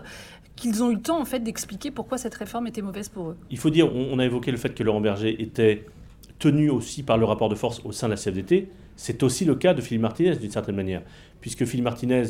qu'ils 0.55 0.83
ont 0.83 0.91
eu 0.91 0.95
le 0.95 1.01
temps 1.01 1.19
en 1.19 1.25
fait 1.25 1.39
d'expliquer 1.39 1.89
pourquoi 1.89 2.19
cette 2.19 2.35
réforme 2.35 2.67
était 2.67 2.83
mauvaise 2.83 3.09
pour 3.09 3.29
eux. 3.29 3.37
Il 3.49 3.57
faut 3.57 3.71
dire, 3.71 3.93
on 3.93 4.19
a 4.19 4.25
évoqué 4.25 4.51
le 4.51 4.57
fait 4.57 4.75
que 4.75 4.83
Laurent 4.83 5.01
Berger 5.01 5.41
était 5.41 5.87
tenu 6.37 6.69
aussi 6.69 7.01
par 7.01 7.17
le 7.17 7.25
rapport 7.25 7.49
de 7.49 7.55
force 7.55 7.81
au 7.83 7.91
sein 7.91 8.07
de 8.07 8.13
la 8.13 8.17
CFDT. 8.17 8.69
C'est 8.95 9.23
aussi 9.23 9.45
le 9.45 9.55
cas 9.55 9.73
de 9.73 9.81
Philippe 9.81 10.01
Martinez, 10.01 10.35
d'une 10.37 10.51
certaine 10.51 10.75
manière, 10.75 11.01
puisque 11.41 11.65
Philippe 11.65 11.85
Martinez 11.85 12.23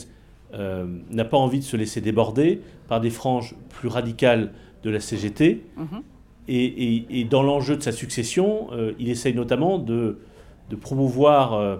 euh, 0.53 0.85
n'a 1.09 1.25
pas 1.25 1.37
envie 1.37 1.59
de 1.59 1.63
se 1.63 1.75
laisser 1.75 2.01
déborder 2.01 2.61
par 2.87 3.01
des 3.01 3.09
franges 3.09 3.55
plus 3.69 3.87
radicales 3.87 4.51
de 4.83 4.89
la 4.89 4.99
CGT. 4.99 5.63
Mhm. 5.77 6.01
et, 6.47 7.23
dans 7.29 7.41
l'enjeu 7.41 7.75
de 7.75 7.81
sa 7.81 7.91
succession, 7.91 8.67
euh, 8.71 8.93
il 8.99 9.09
essaye 9.09 9.33
notamment 9.33 9.79
de, 9.79 10.19
promouvoir 10.81 11.53
euh, 11.53 11.77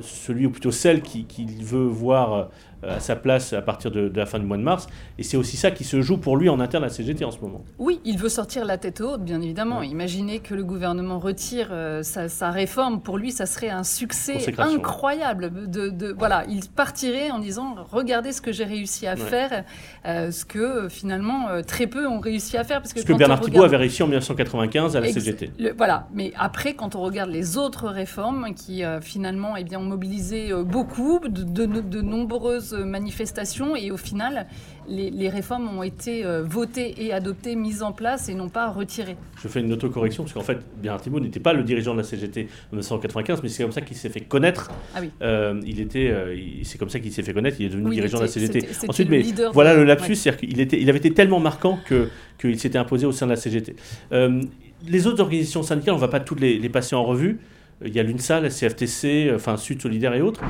celui, 0.00 0.46
ou 0.46 0.50
plutôt 0.50 0.70
celle 0.70 1.02
qu'il 1.02 1.64
veut 1.64 1.86
voir 1.86 2.50
à 2.86 3.00
sa 3.00 3.16
place 3.16 3.52
à 3.52 3.62
partir 3.62 3.90
de, 3.90 4.10
la 4.14 4.26
fin 4.26 4.38
du 4.38 4.46
mois 4.46 4.56
de 4.56 4.62
mars. 4.62 4.88
Et 5.18 5.22
c'est 5.22 5.36
aussi 5.36 5.56
ça 5.56 5.70
qui 5.70 5.84
se 5.84 6.00
joue 6.00 6.18
pour 6.18 6.36
lui 6.36 6.48
en 6.48 6.60
interne 6.60 6.84
à 6.84 6.88
la 6.88 6.92
CGT 6.92 7.24
en 7.24 7.30
ce 7.30 7.40
moment. 7.40 7.64
Oui, 7.78 8.00
il 8.04 8.18
veut 8.18 8.28
sortir 8.28 8.64
la 8.64 8.78
tête 8.78 9.00
haute, 9.00 9.22
bien 9.22 9.40
évidemment. 9.40 9.82
Imaginez 9.82 10.40
que 10.40 10.54
le 10.54 10.64
gouvernement 10.64 11.18
retire 11.18 11.68
euh, 11.70 12.02
sa, 12.02 12.50
réforme. 12.50 13.00
Pour 13.00 13.18
lui, 13.18 13.30
ça 13.30 13.46
serait 13.46 13.70
un 13.70 13.84
succès 13.84 14.38
incroyable. 14.58 15.50
De, 15.68 16.14
voilà, 16.16 16.44
il 16.48 16.68
partirait 16.68 17.30
en 17.30 17.38
disant 17.38 17.76
regardez 17.90 18.32
ce 18.32 18.40
que 18.40 18.52
j'ai 18.52 18.64
réussi 18.64 19.06
à 19.06 19.16
faire, 19.16 19.64
euh, 20.04 20.30
ce 20.30 20.44
que 20.44 20.88
finalement 20.88 21.62
très 21.66 21.86
peu 21.86 22.06
ont 22.06 22.20
réussi 22.20 22.56
à 22.56 22.64
faire. 22.64 22.80
Parce 22.80 22.92
que 22.92 23.00
ce 23.00 23.06
que 23.06 23.12
Bernard 23.12 23.40
Thibault 23.40 23.62
avait 23.62 23.76
réussi 23.76 24.02
en 24.02 24.06
1995 24.06 24.96
à 24.96 25.00
la 25.00 25.12
CGT. 25.12 25.52
voilà, 25.76 26.08
mais 26.12 26.32
après, 26.36 26.74
quand 26.74 26.94
on 26.94 27.02
regarde 27.02 27.30
les 27.30 27.56
autres 27.56 27.88
réformes 27.88 28.54
qui 28.54 28.82
finalement 29.00 29.56
eh 29.56 29.64
bien, 29.64 29.78
ont 29.78 29.84
mobilisé 29.84 30.52
beaucoup 30.64 31.20
de, 31.20 31.66
de 31.66 32.02
nombreuses 32.02 32.71
manifestations 32.76 33.76
et 33.76 33.90
au 33.90 33.96
final, 33.96 34.46
les, 34.88 35.28
réformes 35.28 35.68
ont 35.76 35.82
été 35.82 36.24
euh, 36.24 36.42
votées 36.42 36.94
et 36.98 37.12
adoptées, 37.12 37.56
mises 37.56 37.82
en 37.82 37.92
place 37.92 38.28
et 38.28 38.34
non 38.34 38.48
pas 38.48 38.70
retirées. 38.70 39.16
Je 39.42 39.48
fais 39.48 39.60
une 39.60 39.72
autocorrection 39.72 40.24
parce 40.24 40.34
qu'en 40.34 40.42
fait, 40.42 40.58
Bernard 40.80 41.00
Thibault 41.00 41.20
n'était 41.20 41.40
pas 41.40 41.52
le 41.52 41.62
dirigeant 41.62 41.92
de 41.92 41.98
la 41.98 42.04
CGT 42.04 42.48
en 42.72 42.76
1995, 42.76 43.42
mais 43.42 43.48
c'est 43.48 43.62
comme 43.62 43.72
ça 43.72 43.80
qu'il 43.80 43.96
s'est 43.96 44.08
fait 44.08 44.20
connaître. 44.20 44.70
Ah 44.94 44.98
oui. 45.00 45.10
Euh, 45.22 45.60
il 45.64 45.80
était, 45.80 46.10
euh, 46.10 46.36
c'est 46.64 46.78
comme 46.78 46.90
ça 46.90 46.98
qu'il 46.98 47.12
s'est 47.12 47.22
fait 47.22 47.32
connaître. 47.32 47.56
Il 47.60 47.66
est 47.66 47.70
devenu 47.70 47.90
dirigeant 47.90 48.18
de 48.18 48.24
la 48.24 48.28
CGT. 48.28 48.68
Ensuite, 48.88 49.08
mais 49.08 49.22
voilà 49.52 49.74
le 49.74 49.84
lapsus, 49.84 50.16
c'est-à-dire 50.16 50.40
qu'il 50.40 50.60
était, 50.60 50.80
il 50.80 50.88
avait 50.88 50.98
été 50.98 51.12
tellement 51.12 51.40
marquant 51.40 51.78
que 51.86 52.08
qu'il 52.38 52.58
s'était 52.58 52.78
imposé 52.78 53.06
au 53.06 53.12
sein 53.12 53.26
de 53.26 53.32
la 53.32 53.36
CGT. 53.36 53.76
les 54.10 55.06
autres 55.06 55.20
organisations 55.20 55.62
syndicales, 55.62 55.94
on 55.94 55.98
ne 55.98 56.02
va 56.02 56.08
pas 56.08 56.20
toutes 56.20 56.40
les, 56.40 56.58
les 56.58 56.68
passer 56.68 56.94
en 56.94 57.04
revue. 57.04 57.38
Il 57.84 57.94
y 57.94 57.98
a 57.98 58.02
l'UNSA, 58.02 58.40
la 58.40 58.48
CFTC, 58.48 59.32
enfin 59.34 59.56
Sud 59.56 59.82
Solidaire 59.82 60.14
et 60.14 60.22
autres. 60.22 60.42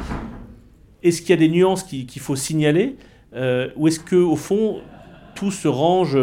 Est-ce 1.02 1.20
qu'il 1.20 1.30
y 1.30 1.32
a 1.32 1.36
des 1.36 1.48
nuances 1.48 1.82
qu'il 1.82 2.20
faut 2.20 2.36
signaler 2.36 2.96
euh, 3.34 3.68
Ou 3.76 3.88
est-ce 3.88 4.00
qu'au 4.00 4.36
fond, 4.36 4.80
tout 5.34 5.50
se 5.50 5.68
range 5.68 6.16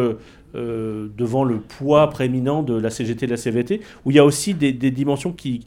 euh, 0.55 1.09
devant 1.15 1.43
le 1.43 1.59
poids 1.59 2.09
prééminent 2.09 2.63
de 2.63 2.73
la 2.73 2.89
CGT 2.89 3.25
et 3.25 3.27
de 3.27 3.33
la 3.33 3.37
CVT 3.37 3.81
Ou 4.03 4.11
il 4.11 4.15
y 4.15 4.19
a 4.19 4.25
aussi 4.25 4.55
des, 4.55 4.71
dimensions 4.71 5.31
qui, 5.31 5.63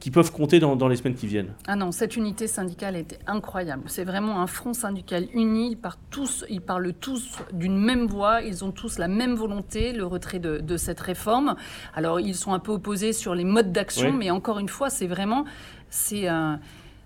qui, 0.00 0.10
peuvent 0.10 0.32
compter 0.32 0.58
dans, 0.58 0.88
les 0.88 0.96
semaines 0.96 1.14
qui 1.14 1.26
viennent? 1.26 1.52
Ah 1.66 1.76
non, 1.76 1.92
cette 1.92 2.16
unité 2.16 2.46
syndicale 2.46 2.96
était 2.96 3.18
incroyable. 3.26 3.82
C'est 3.88 4.04
vraiment 4.04 4.40
un 4.40 4.46
front 4.46 4.72
syndical 4.72 5.26
uni. 5.34 5.72
Ils 5.72 5.76
parlent 5.76 5.96
tous, 6.10 6.46
ils 6.48 6.62
parlent 6.62 6.94
tous 6.94 7.40
d'une 7.52 7.76
même 7.76 8.06
voix. 8.06 8.40
Ils 8.40 8.64
ont 8.64 8.70
tous 8.70 8.98
la 8.98 9.08
même 9.08 9.34
volonté, 9.34 9.92
le 9.92 10.06
retrait 10.06 10.38
de, 10.38 10.76
cette 10.78 11.00
réforme. 11.00 11.54
Alors, 11.94 12.18
ils 12.18 12.34
sont 12.34 12.54
un 12.54 12.58
peu 12.58 12.72
opposés 12.72 13.12
sur 13.12 13.34
les 13.34 13.44
modes 13.44 13.72
d'action, 13.72 14.12
mais 14.12 14.30
encore 14.30 14.58
une 14.58 14.68
fois, 14.68 14.88
c'est 14.88 15.06
vraiment... 15.06 15.44
c'est 15.90 16.26
un 16.26 16.52
Euh, 16.52 16.56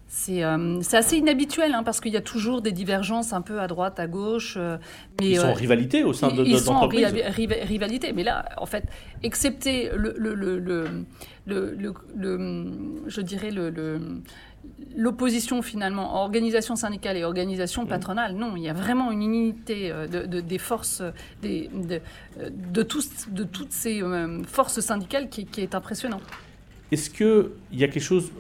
c'est 0.09 0.43
assez 0.43 1.17
inhabituel 1.17 1.75
hein, 1.75 1.83
parce 1.83 2.01
qu'il 2.01 2.13
y 2.13 2.17
a 2.17 2.21
toujours 2.21 2.63
des 2.63 2.71
divergences 2.71 3.33
un 3.33 3.43
peu 3.43 3.61
à 3.61 3.67
droite, 3.67 3.99
à 3.99 4.07
gauche. 4.07 4.55
Euh, 4.57 4.79
mais, 5.21 5.31
ils 5.31 5.37
sont 5.37 5.49
en 5.49 5.53
rivalité 5.53 6.05
au 6.05 6.13
sein 6.13 6.29
de. 6.29 6.45
Ils 6.45 6.61
sont 6.61 6.75
en 6.75 6.87
rivalité, 6.87 8.13
mais 8.13 8.23
là, 8.23 8.49
en 8.57 8.67
fait, 8.67 8.85
excepté 9.25 9.91
le, 9.95 10.15
le, 10.17 10.35
le, 10.35 10.59
le 10.59 11.07
je 13.07 13.21
dirais 13.21 13.51
l'opposition 14.97 15.63
finalement 15.63 16.23
organisation 16.23 16.77
syndicale 16.77 17.17
et 17.17 17.25
organisation 17.25 17.85
mmh. 17.85 17.89
patronale, 17.89 18.35
non, 18.35 18.57
il 18.57 18.63
y 18.63 18.69
a 18.69 18.73
vraiment 18.73 19.11
une 19.11 19.23
unité 19.23 19.91
euh, 19.91 20.07
de, 20.07 20.41
des 20.41 20.59
forces, 20.59 21.03
des, 21.43 21.69
de, 21.73 22.01
de, 22.51 22.83
tous, 22.83 23.29
de 23.29 23.45
toutes 23.45 23.73
ces 23.73 24.03
forces 24.47 24.81
syndicales 24.81 25.29
qui, 25.29 25.47
qui 25.47 25.61
est 25.61 25.75
impressionnant. 25.75 26.21
Est-ce 26.93 27.11
qu'il 27.11 27.51
y 27.73 27.85
a 27.85 27.89
quelque 27.89 28.03
chose. 28.03 28.31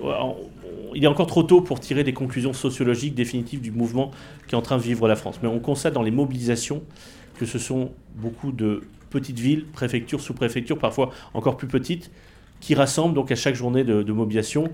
Il 0.95 1.05
est 1.05 1.09
encore 1.09 1.27
trop 1.27 1.43
tôt 1.43 1.61
pour 1.61 1.81
tirer 1.81 2.05
des 2.05 2.13
conclusions 2.13 2.53
sociologiques 2.53 3.15
définitives 3.15 3.61
du 3.61 3.73
mouvement 3.73 4.13
qui 4.47 4.55
est 4.55 4.59
en 4.59 4.63
train 4.63 4.77
de 4.77 4.83
vivre 4.83 5.09
la 5.09 5.17
France? 5.17 5.41
Mais 5.43 5.49
on 5.49 5.59
constate 5.59 5.95
dans 5.95 6.03
les 6.03 6.11
mobilisations 6.11 6.83
que 7.39 7.45
ce 7.47 7.59
sont 7.59 7.91
beaucoup 8.15 8.53
de 8.53 8.83
petites 9.11 9.39
villes, 9.39 9.67
préfectures, 9.73 10.21
sous-préfectures, 10.21 10.79
parfois 10.79 11.11
encore 11.35 11.57
plus 11.57 11.67
petites, 11.67 12.11
qui 12.61 12.75
rassemblent 12.75 13.15
donc 13.15 13.31
à 13.31 13.35
chaque 13.35 13.55
journée 13.55 13.85
de, 13.85 14.13
mobilisation 14.13 14.71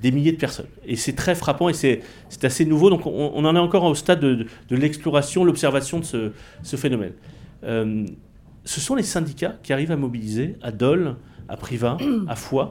des 0.00 0.10
milliers 0.10 0.32
de 0.32 0.36
personnes. 0.36 0.68
Et 0.86 0.96
c'est 0.96 1.14
très 1.14 1.34
frappant 1.34 1.68
et 1.68 1.72
c'est 1.72 2.02
assez 2.42 2.64
nouveau. 2.64 2.90
Donc 2.90 3.06
on, 3.06 3.44
en 3.44 3.56
est 3.56 3.58
encore 3.58 3.84
au 3.84 3.94
stade 3.94 4.20
de, 4.20 4.46
l'exploration, 4.70 5.44
l'observation 5.44 6.00
de 6.00 6.32
ce, 6.62 6.76
phénomène. 6.76 7.12
Euh, 7.64 8.04
ce 8.64 8.80
sont 8.80 8.94
les 8.94 9.02
syndicats 9.02 9.56
qui 9.62 9.72
arrivent 9.72 9.92
à 9.92 9.96
mobiliser 9.96 10.56
à 10.62 10.72
Dole, 10.72 11.16
à 11.48 11.56
Privas, 11.56 11.98
à 12.28 12.36
Foix, 12.36 12.70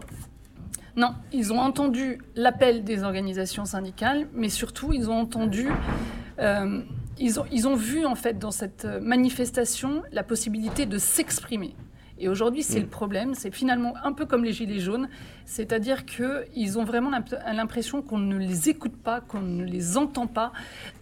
non, 0.95 1.15
ils 1.31 1.51
ont 1.51 1.59
entendu 1.59 2.19
l'appel 2.35 2.83
des 2.83 3.03
organisations 3.03 3.65
syndicales, 3.65 4.27
mais 4.33 4.49
surtout 4.49 4.93
ils 4.93 5.09
ont 5.09 5.17
entendu, 5.19 5.67
euh, 6.39 6.81
ils, 7.19 7.39
ont, 7.39 7.45
ils 7.51 7.67
ont 7.67 7.75
vu 7.75 8.05
en 8.05 8.15
fait 8.15 8.37
dans 8.37 8.51
cette 8.51 8.85
manifestation 9.01 10.03
la 10.11 10.23
possibilité 10.23 10.85
de 10.85 10.97
s'exprimer. 10.97 11.75
Et 12.19 12.29
aujourd'hui, 12.29 12.63
c'est 12.63 12.79
mm. 12.79 12.83
le 12.83 12.89
problème, 12.89 13.33
c'est 13.33 13.53
finalement 13.53 13.95
un 14.03 14.13
peu 14.13 14.25
comme 14.25 14.43
les 14.43 14.53
Gilets 14.53 14.79
jaunes, 14.79 15.09
c'est-à-dire 15.45 16.05
qu'ils 16.05 16.77
ont 16.77 16.83
vraiment 16.83 17.11
l'impression 17.53 18.01
qu'on 18.01 18.19
ne 18.19 18.37
les 18.37 18.69
écoute 18.69 18.95
pas, 18.95 19.19
qu'on 19.19 19.41
ne 19.41 19.63
les 19.63 19.97
entend 19.97 20.27
pas. 20.27 20.53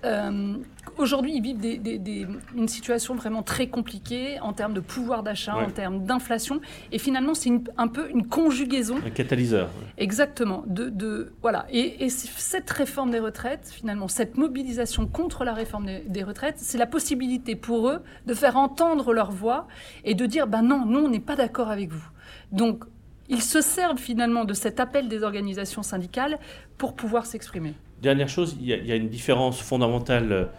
Euh, 0.05 0.55
aujourd'hui, 0.97 1.33
ils 1.35 1.41
vivent 1.41 2.39
une 2.55 2.67
situation 2.67 3.15
vraiment 3.15 3.43
très 3.43 3.67
compliquée 3.67 4.39
en 4.41 4.53
termes 4.53 4.73
de 4.73 4.79
pouvoir 4.79 5.23
d'achat, 5.23 5.55
en 5.55 5.69
termes 5.69 6.03
d'inflation. 6.03 6.61
Et 6.91 6.99
finalement, 6.99 7.33
c'est 7.33 7.51
un 7.77 7.87
peu 7.87 8.09
une 8.09 8.27
conjugaison. 8.27 8.97
Un 9.05 9.09
catalyseur. 9.09 9.69
Exactement. 9.97 10.63
De, 10.67 11.33
voilà. 11.41 11.65
Et, 11.71 12.09
cette 12.09 12.69
réforme 12.69 13.11
des 13.11 13.19
retraites, 13.19 13.71
finalement, 13.71 14.07
cette 14.07 14.37
mobilisation 14.37 15.07
contre 15.07 15.43
la 15.43 15.53
réforme 15.53 15.87
des, 16.07 16.23
retraites, 16.23 16.55
c'est 16.57 16.77
la 16.77 16.87
possibilité 16.87 17.55
pour 17.55 17.89
eux 17.89 18.01
de 18.25 18.33
faire 18.33 18.57
entendre 18.57 19.13
leur 19.13 19.31
voix 19.31 19.67
et 20.03 20.13
de 20.13 20.25
dire 20.25 20.47
ben 20.47 20.61
non, 20.61 20.85
nous, 20.85 20.99
on 20.99 21.09
n'est 21.09 21.19
pas 21.19 21.35
d'accord 21.35 21.69
avec 21.69 21.91
vous. 21.91 22.07
Donc, 22.51 22.83
ils 23.29 23.41
se 23.41 23.61
servent 23.61 23.97
finalement 23.97 24.45
de 24.45 24.53
cet 24.53 24.79
appel 24.79 25.07
des 25.07 25.23
organisations 25.23 25.83
syndicales 25.83 26.37
pour 26.77 26.95
pouvoir 26.95 27.25
s'exprimer. 27.25 27.75
Dernière 28.01 28.29
chose, 28.29 28.57
il 28.59 28.67
y, 28.67 28.91
a, 28.91 28.95
une 28.95 29.09
différence 29.09 29.61
fondamentale 29.61 30.49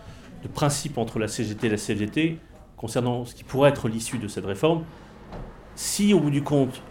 de 0.42 0.48
principe 0.48 0.96
entre 0.98 1.18
la 1.18 1.26
CGT 1.28 1.66
et 1.66 1.70
la 1.70 1.76
CFDT 1.76 2.38
concernant 2.76 3.24
ce 3.24 3.34
qui 3.34 3.44
pourrait 3.44 3.70
être 3.70 3.88
l'issue 3.88 4.18
de 4.18 4.28
cette 4.28 4.44
réforme. 4.44 4.84
Si, 5.74 6.14
au 6.14 6.20
bout 6.20 6.30
du 6.30 6.42
compte, 6.42 6.82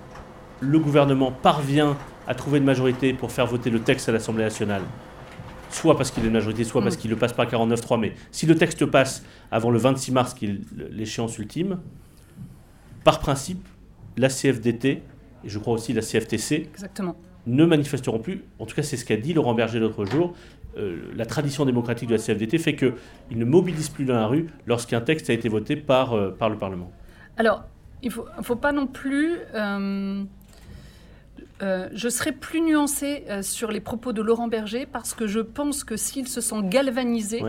le 0.59 0.79
gouvernement 0.79 1.31
parvient 1.31 1.97
à 2.27 2.35
trouver 2.35 2.59
une 2.59 2.65
majorité 2.65 3.13
pour 3.13 3.31
faire 3.31 3.45
voter 3.45 3.69
le 3.69 3.79
texte 3.79 4.09
à 4.09 4.11
l'Assemblée 4.11 4.43
nationale, 4.43 4.83
soit 5.69 5.97
parce 5.97 6.11
qu'il 6.11 6.23
est 6.23 6.27
une 6.27 6.33
majorité, 6.33 6.63
soit 6.63 6.81
parce 6.81 6.95
mm. 6.95 6.99
qu'il 6.99 7.11
ne 7.11 7.15
passe 7.15 7.33
pas 7.33 7.43
à 7.43 7.45
49.3, 7.45 7.99
mais 7.99 8.13
si 8.31 8.45
le 8.45 8.55
texte 8.55 8.85
passe 8.85 9.23
avant 9.51 9.69
le 9.69 9.79
26 9.79 10.11
mars, 10.11 10.33
qui 10.33 10.45
est 10.45 10.59
l'échéance 10.91 11.37
ultime, 11.37 11.79
par 13.03 13.19
principe, 13.19 13.65
la 14.17 14.29
CFDT 14.29 15.01
et 15.43 15.49
je 15.49 15.59
crois 15.59 15.73
aussi 15.73 15.93
la 15.93 16.01
CFTC, 16.01 16.69
Exactement. 16.73 17.15
Ne 17.47 17.65
manifesteront 17.65 18.19
plus. 18.19 18.43
En 18.59 18.65
tout 18.65 18.75
cas, 18.75 18.83
c'est 18.83 18.97
ce 18.97 19.05
qu'a 19.05 19.17
dit 19.17 19.33
Laurent 19.33 19.53
Berger 19.53 19.79
l'autre 19.79 20.05
jour. 20.05 20.33
Euh, 20.77 21.01
la 21.15 21.25
tradition 21.25 21.65
démocratique 21.65 22.07
de 22.07 22.15
la 22.15 22.21
CFDT 22.21 22.57
fait 22.57 22.75
qu'ils 22.75 22.93
ne 23.31 23.45
mobilisent 23.45 23.89
plus 23.89 24.05
dans 24.05 24.15
la 24.15 24.27
rue 24.27 24.47
lorsqu'un 24.67 25.01
texte 25.01 25.29
a 25.29 25.33
été 25.33 25.49
voté 25.49 25.75
par, 25.75 26.13
euh, 26.13 26.31
par 26.31 26.49
le 26.49 26.57
Parlement. 26.57 26.91
Alors, 27.37 27.63
il 28.01 28.07
ne 28.07 28.13
faut, 28.13 28.25
faut, 28.41 28.55
pas 28.55 28.71
non 28.71 28.87
plus... 28.87 29.37
Euh, 29.53 30.23
je 31.93 32.09
serai 32.09 32.31
plus 32.31 32.59
nuancée 32.59 33.23
sur 33.43 33.71
les 33.71 33.81
propos 33.81 34.13
de 34.13 34.23
Laurent 34.23 34.47
Berger 34.47 34.87
parce 34.91 35.13
que 35.13 35.27
je 35.27 35.39
pense 35.39 35.83
que 35.83 35.95
s'ils 35.95 36.27
se 36.27 36.41
sont 36.41 36.61
galvanisés, 36.61 37.43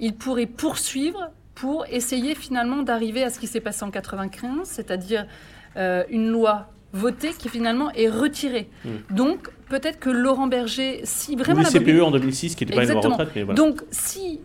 ils 0.00 0.16
pourraient 0.16 0.46
poursuivre 0.46 1.30
pour 1.54 1.86
essayer 1.86 2.34
finalement 2.34 2.82
d'arriver 2.82 3.22
à 3.22 3.30
ce 3.30 3.38
qui 3.38 3.46
s'est 3.46 3.60
passé 3.60 3.84
en 3.84 3.92
95, 3.92 4.66
c'est-à-dire 4.66 5.28
une 5.76 6.30
loi 6.30 6.73
voté 6.94 7.32
qui 7.32 7.50
finalement 7.50 7.90
est 7.90 8.08
retiré. 8.08 8.70
Hmm. 8.84 9.14
Donc 9.14 9.50
peut-être 9.68 9.98
que 9.98 10.10
Laurent 10.10 10.46
Berger, 10.46 11.00
si 11.04 11.36
vraiment... 11.36 11.60
le 11.60 11.66
CPE 11.66 12.02
en 12.02 12.10
2006 12.10 12.54
qui 12.54 12.64
n'était 12.64 12.76
pas 12.76 12.90
une 12.90 12.98
retraite, 12.98 13.30
mais 13.34 13.42
voilà. 13.42 13.56
Donc 13.56 13.82
si 13.90 14.40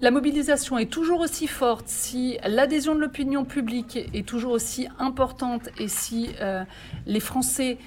la 0.00 0.10
mobilisation 0.10 0.78
est 0.78 0.90
toujours 0.90 1.20
aussi 1.20 1.46
forte, 1.46 1.86
si 1.86 2.36
l'adhésion 2.44 2.96
de 2.96 3.00
l'opinion 3.00 3.44
publique 3.44 3.96
est 4.12 4.26
toujours 4.26 4.52
aussi 4.52 4.88
importante 4.98 5.68
et 5.78 5.86
si 5.86 6.30
euh, 6.40 6.64
les 7.06 7.20
Français 7.20 7.78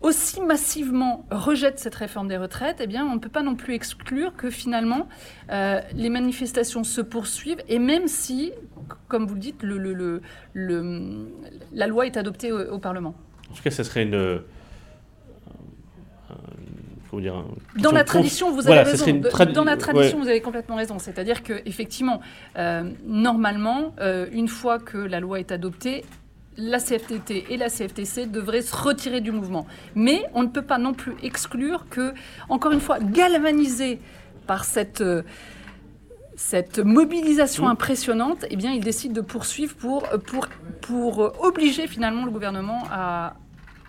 aussi 0.00 0.40
massivement 0.40 1.26
rejettent 1.30 1.78
cette 1.78 1.94
réforme 1.94 2.26
des 2.26 2.38
retraites, 2.38 2.78
eh 2.80 2.86
bien, 2.86 3.06
on 3.06 3.14
ne 3.14 3.18
peut 3.20 3.28
pas 3.28 3.42
non 3.42 3.54
plus 3.54 3.74
exclure 3.74 4.34
que 4.34 4.50
finalement 4.50 5.08
euh, 5.50 5.80
les 5.94 6.08
manifestations 6.08 6.84
se 6.84 7.00
poursuivent 7.00 7.62
et 7.68 7.78
même 7.78 8.08
si, 8.08 8.52
comme 9.08 9.26
vous 9.26 9.34
le 9.34 9.40
dites, 9.40 9.62
le, 9.62 9.78
le, 9.78 10.20
le, 10.52 11.28
la 11.72 11.86
loi 11.86 12.06
est 12.06 12.16
adoptée 12.16 12.52
au, 12.52 12.78
Parlement. 12.78 13.14
En 13.50 13.54
tout 13.54 13.62
cas, 13.62 13.70
ça 13.70 13.84
serait 13.84 14.02
une. 14.02 14.14
Euh, 14.14 14.38
dire, 17.14 17.44
dans 17.76 17.90
la 17.90 18.04
tradition, 18.04 18.52
vous 18.52 18.68
avez 18.68 18.82
raison. 18.82 19.20
Dans 19.52 19.64
la 19.64 19.76
tradition, 19.76 20.18
vous 20.18 20.28
avez 20.28 20.40
complètement 20.40 20.76
raison. 20.76 20.98
C'est-à-dire 20.98 21.42
que 21.42 21.54
effectivement, 21.66 22.20
euh, 22.56 22.88
normalement, 23.04 23.94
une 24.32 24.48
fois 24.48 24.78
que 24.78 24.98
la 24.98 25.18
loi 25.20 25.40
est 25.40 25.50
adoptée, 25.50 26.04
la 26.60 26.78
CFTT 26.78 27.46
et 27.50 27.56
la 27.56 27.68
CFTC 27.68 28.26
devraient 28.26 28.62
se 28.62 28.76
retirer 28.76 29.20
du 29.20 29.32
mouvement. 29.32 29.66
Mais 29.94 30.24
on 30.34 30.42
ne 30.42 30.48
peut 30.48 30.62
pas 30.62 30.78
non 30.78 30.94
plus 30.94 31.14
exclure 31.22 31.86
que, 31.88 32.12
encore 32.48 32.72
une 32.72 32.80
fois, 32.80 32.98
galvanisé 33.00 34.00
par 34.46 34.64
cette, 34.64 35.00
euh, 35.00 35.22
cette 36.40 36.78
mobilisation 36.78 37.68
impressionnante, 37.68 38.46
eh 38.50 38.56
bien, 38.56 38.72
ils 38.72 38.82
décident 38.82 39.12
de 39.12 39.20
poursuivre 39.20 39.74
pour, 39.74 40.08
pour, 40.26 40.48
pour 40.80 41.44
obliger 41.44 41.86
finalement 41.86 42.24
le 42.24 42.30
gouvernement 42.30 42.82
à, 42.90 43.34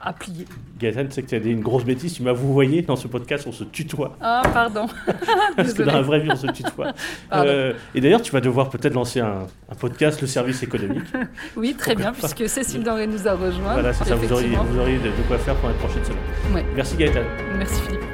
à 0.02 0.12
plier. 0.12 0.46
Gaëtan, 0.78 1.06
tu 1.06 1.12
sais 1.12 1.24
que 1.24 1.30
tu 1.30 1.36
as 1.36 1.40
dit 1.40 1.50
une 1.50 1.62
grosse 1.62 1.86
bêtise. 1.86 2.14
Tu 2.14 2.24
m'as 2.24 2.34
vous 2.34 2.52
voyez 2.52 2.82
dans 2.82 2.98
ce 2.98 3.08
podcast, 3.08 3.46
on 3.48 3.54
se 3.54 3.64
tutoie. 3.64 4.18
Ah, 4.20 4.42
pardon. 4.54 4.86
Parce 5.56 5.74
que 5.74 5.84
dans 5.84 5.94
la 5.94 6.02
vraie 6.02 6.20
vie, 6.20 6.30
on 6.30 6.36
se 6.36 6.48
tutoie. 6.48 6.94
Euh, 7.34 7.74
et 7.96 8.02
d'ailleurs, 8.02 8.22
tu 8.22 8.32
vas 8.32 8.42
devoir 8.42 8.70
peut-être 8.70 8.94
lancer 8.94 9.22
un, 9.22 9.48
podcast, 9.80 10.20
le 10.20 10.28
service 10.28 10.62
économique. 10.62 11.06
oui, 11.56 11.74
très 11.76 11.96
bien, 11.96 12.12
puisque 12.12 12.50
Cécile 12.50 12.84
Doré 12.84 13.08
nous 13.08 13.28
a 13.28 13.34
rejoint. 13.34 13.74
Voilà, 13.74 13.94
c'est 13.94 14.04
ça. 14.04 14.16
Vous 14.16 14.32
auriez, 14.32 14.50
vous 14.50 14.80
auriez 14.80 14.98
de, 14.98 15.10
quoi 15.28 15.38
faire 15.38 15.56
pour 15.56 15.70
la 15.70 15.76
prochaine 15.76 16.04
semaine. 16.04 16.66
Merci 16.76 16.98
Gaëtan. 16.98 17.22
Merci 17.58 17.82
Philippe. 17.84 18.11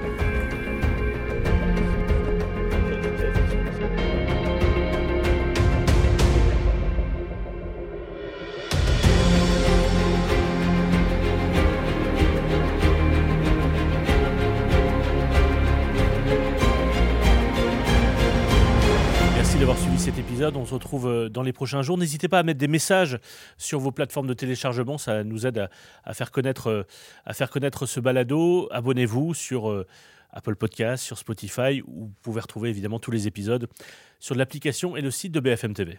Se 20.67 20.73
retrouve 20.73 21.08
euh, 21.08 21.30
dans 21.30 21.43
les 21.43 21.53
prochains 21.53 21.82
jours. 21.82 21.97
N'hésitez 21.97 22.27
pas 22.27 22.39
à 22.39 22.43
mettre 22.43 22.60
des 22.60 22.67
messages 22.67 23.19
sur 23.58 23.80
vos 23.80 23.91
plateformes 23.91 24.27
de 24.27 24.34
téléchargement. 24.34 24.97
Ça 24.97 25.23
nous 25.23 25.47
aide 25.47 25.69
à, 26.03 26.13
faire, 26.13 26.32
connaître, 26.32 26.67
euh, 26.67 27.34
faire 27.34 27.49
connaître 27.49 27.86
ce 27.86 27.99
balado. 27.99 28.67
Abonnez-vous 28.71 29.34
sur 29.34 29.69
euh, 29.69 29.88
Apple 30.32 30.56
Podcast, 30.56 31.03
sur 31.03 31.17
Spotify, 31.17 31.82
où 31.88 32.06
vous 32.06 32.13
pouvez 32.21 32.41
retrouver 32.41 32.69
évidemment 32.69 32.99
tous 32.99 33.12
les 33.12 33.27
épisodes 33.27 33.67
sur 34.19 34.36
l'application 34.36 34.95
et 34.95 35.01
le 35.01 35.12
site 35.12 35.32
de 35.32 35.39
BFM 35.39 35.73
TV. 35.73 35.97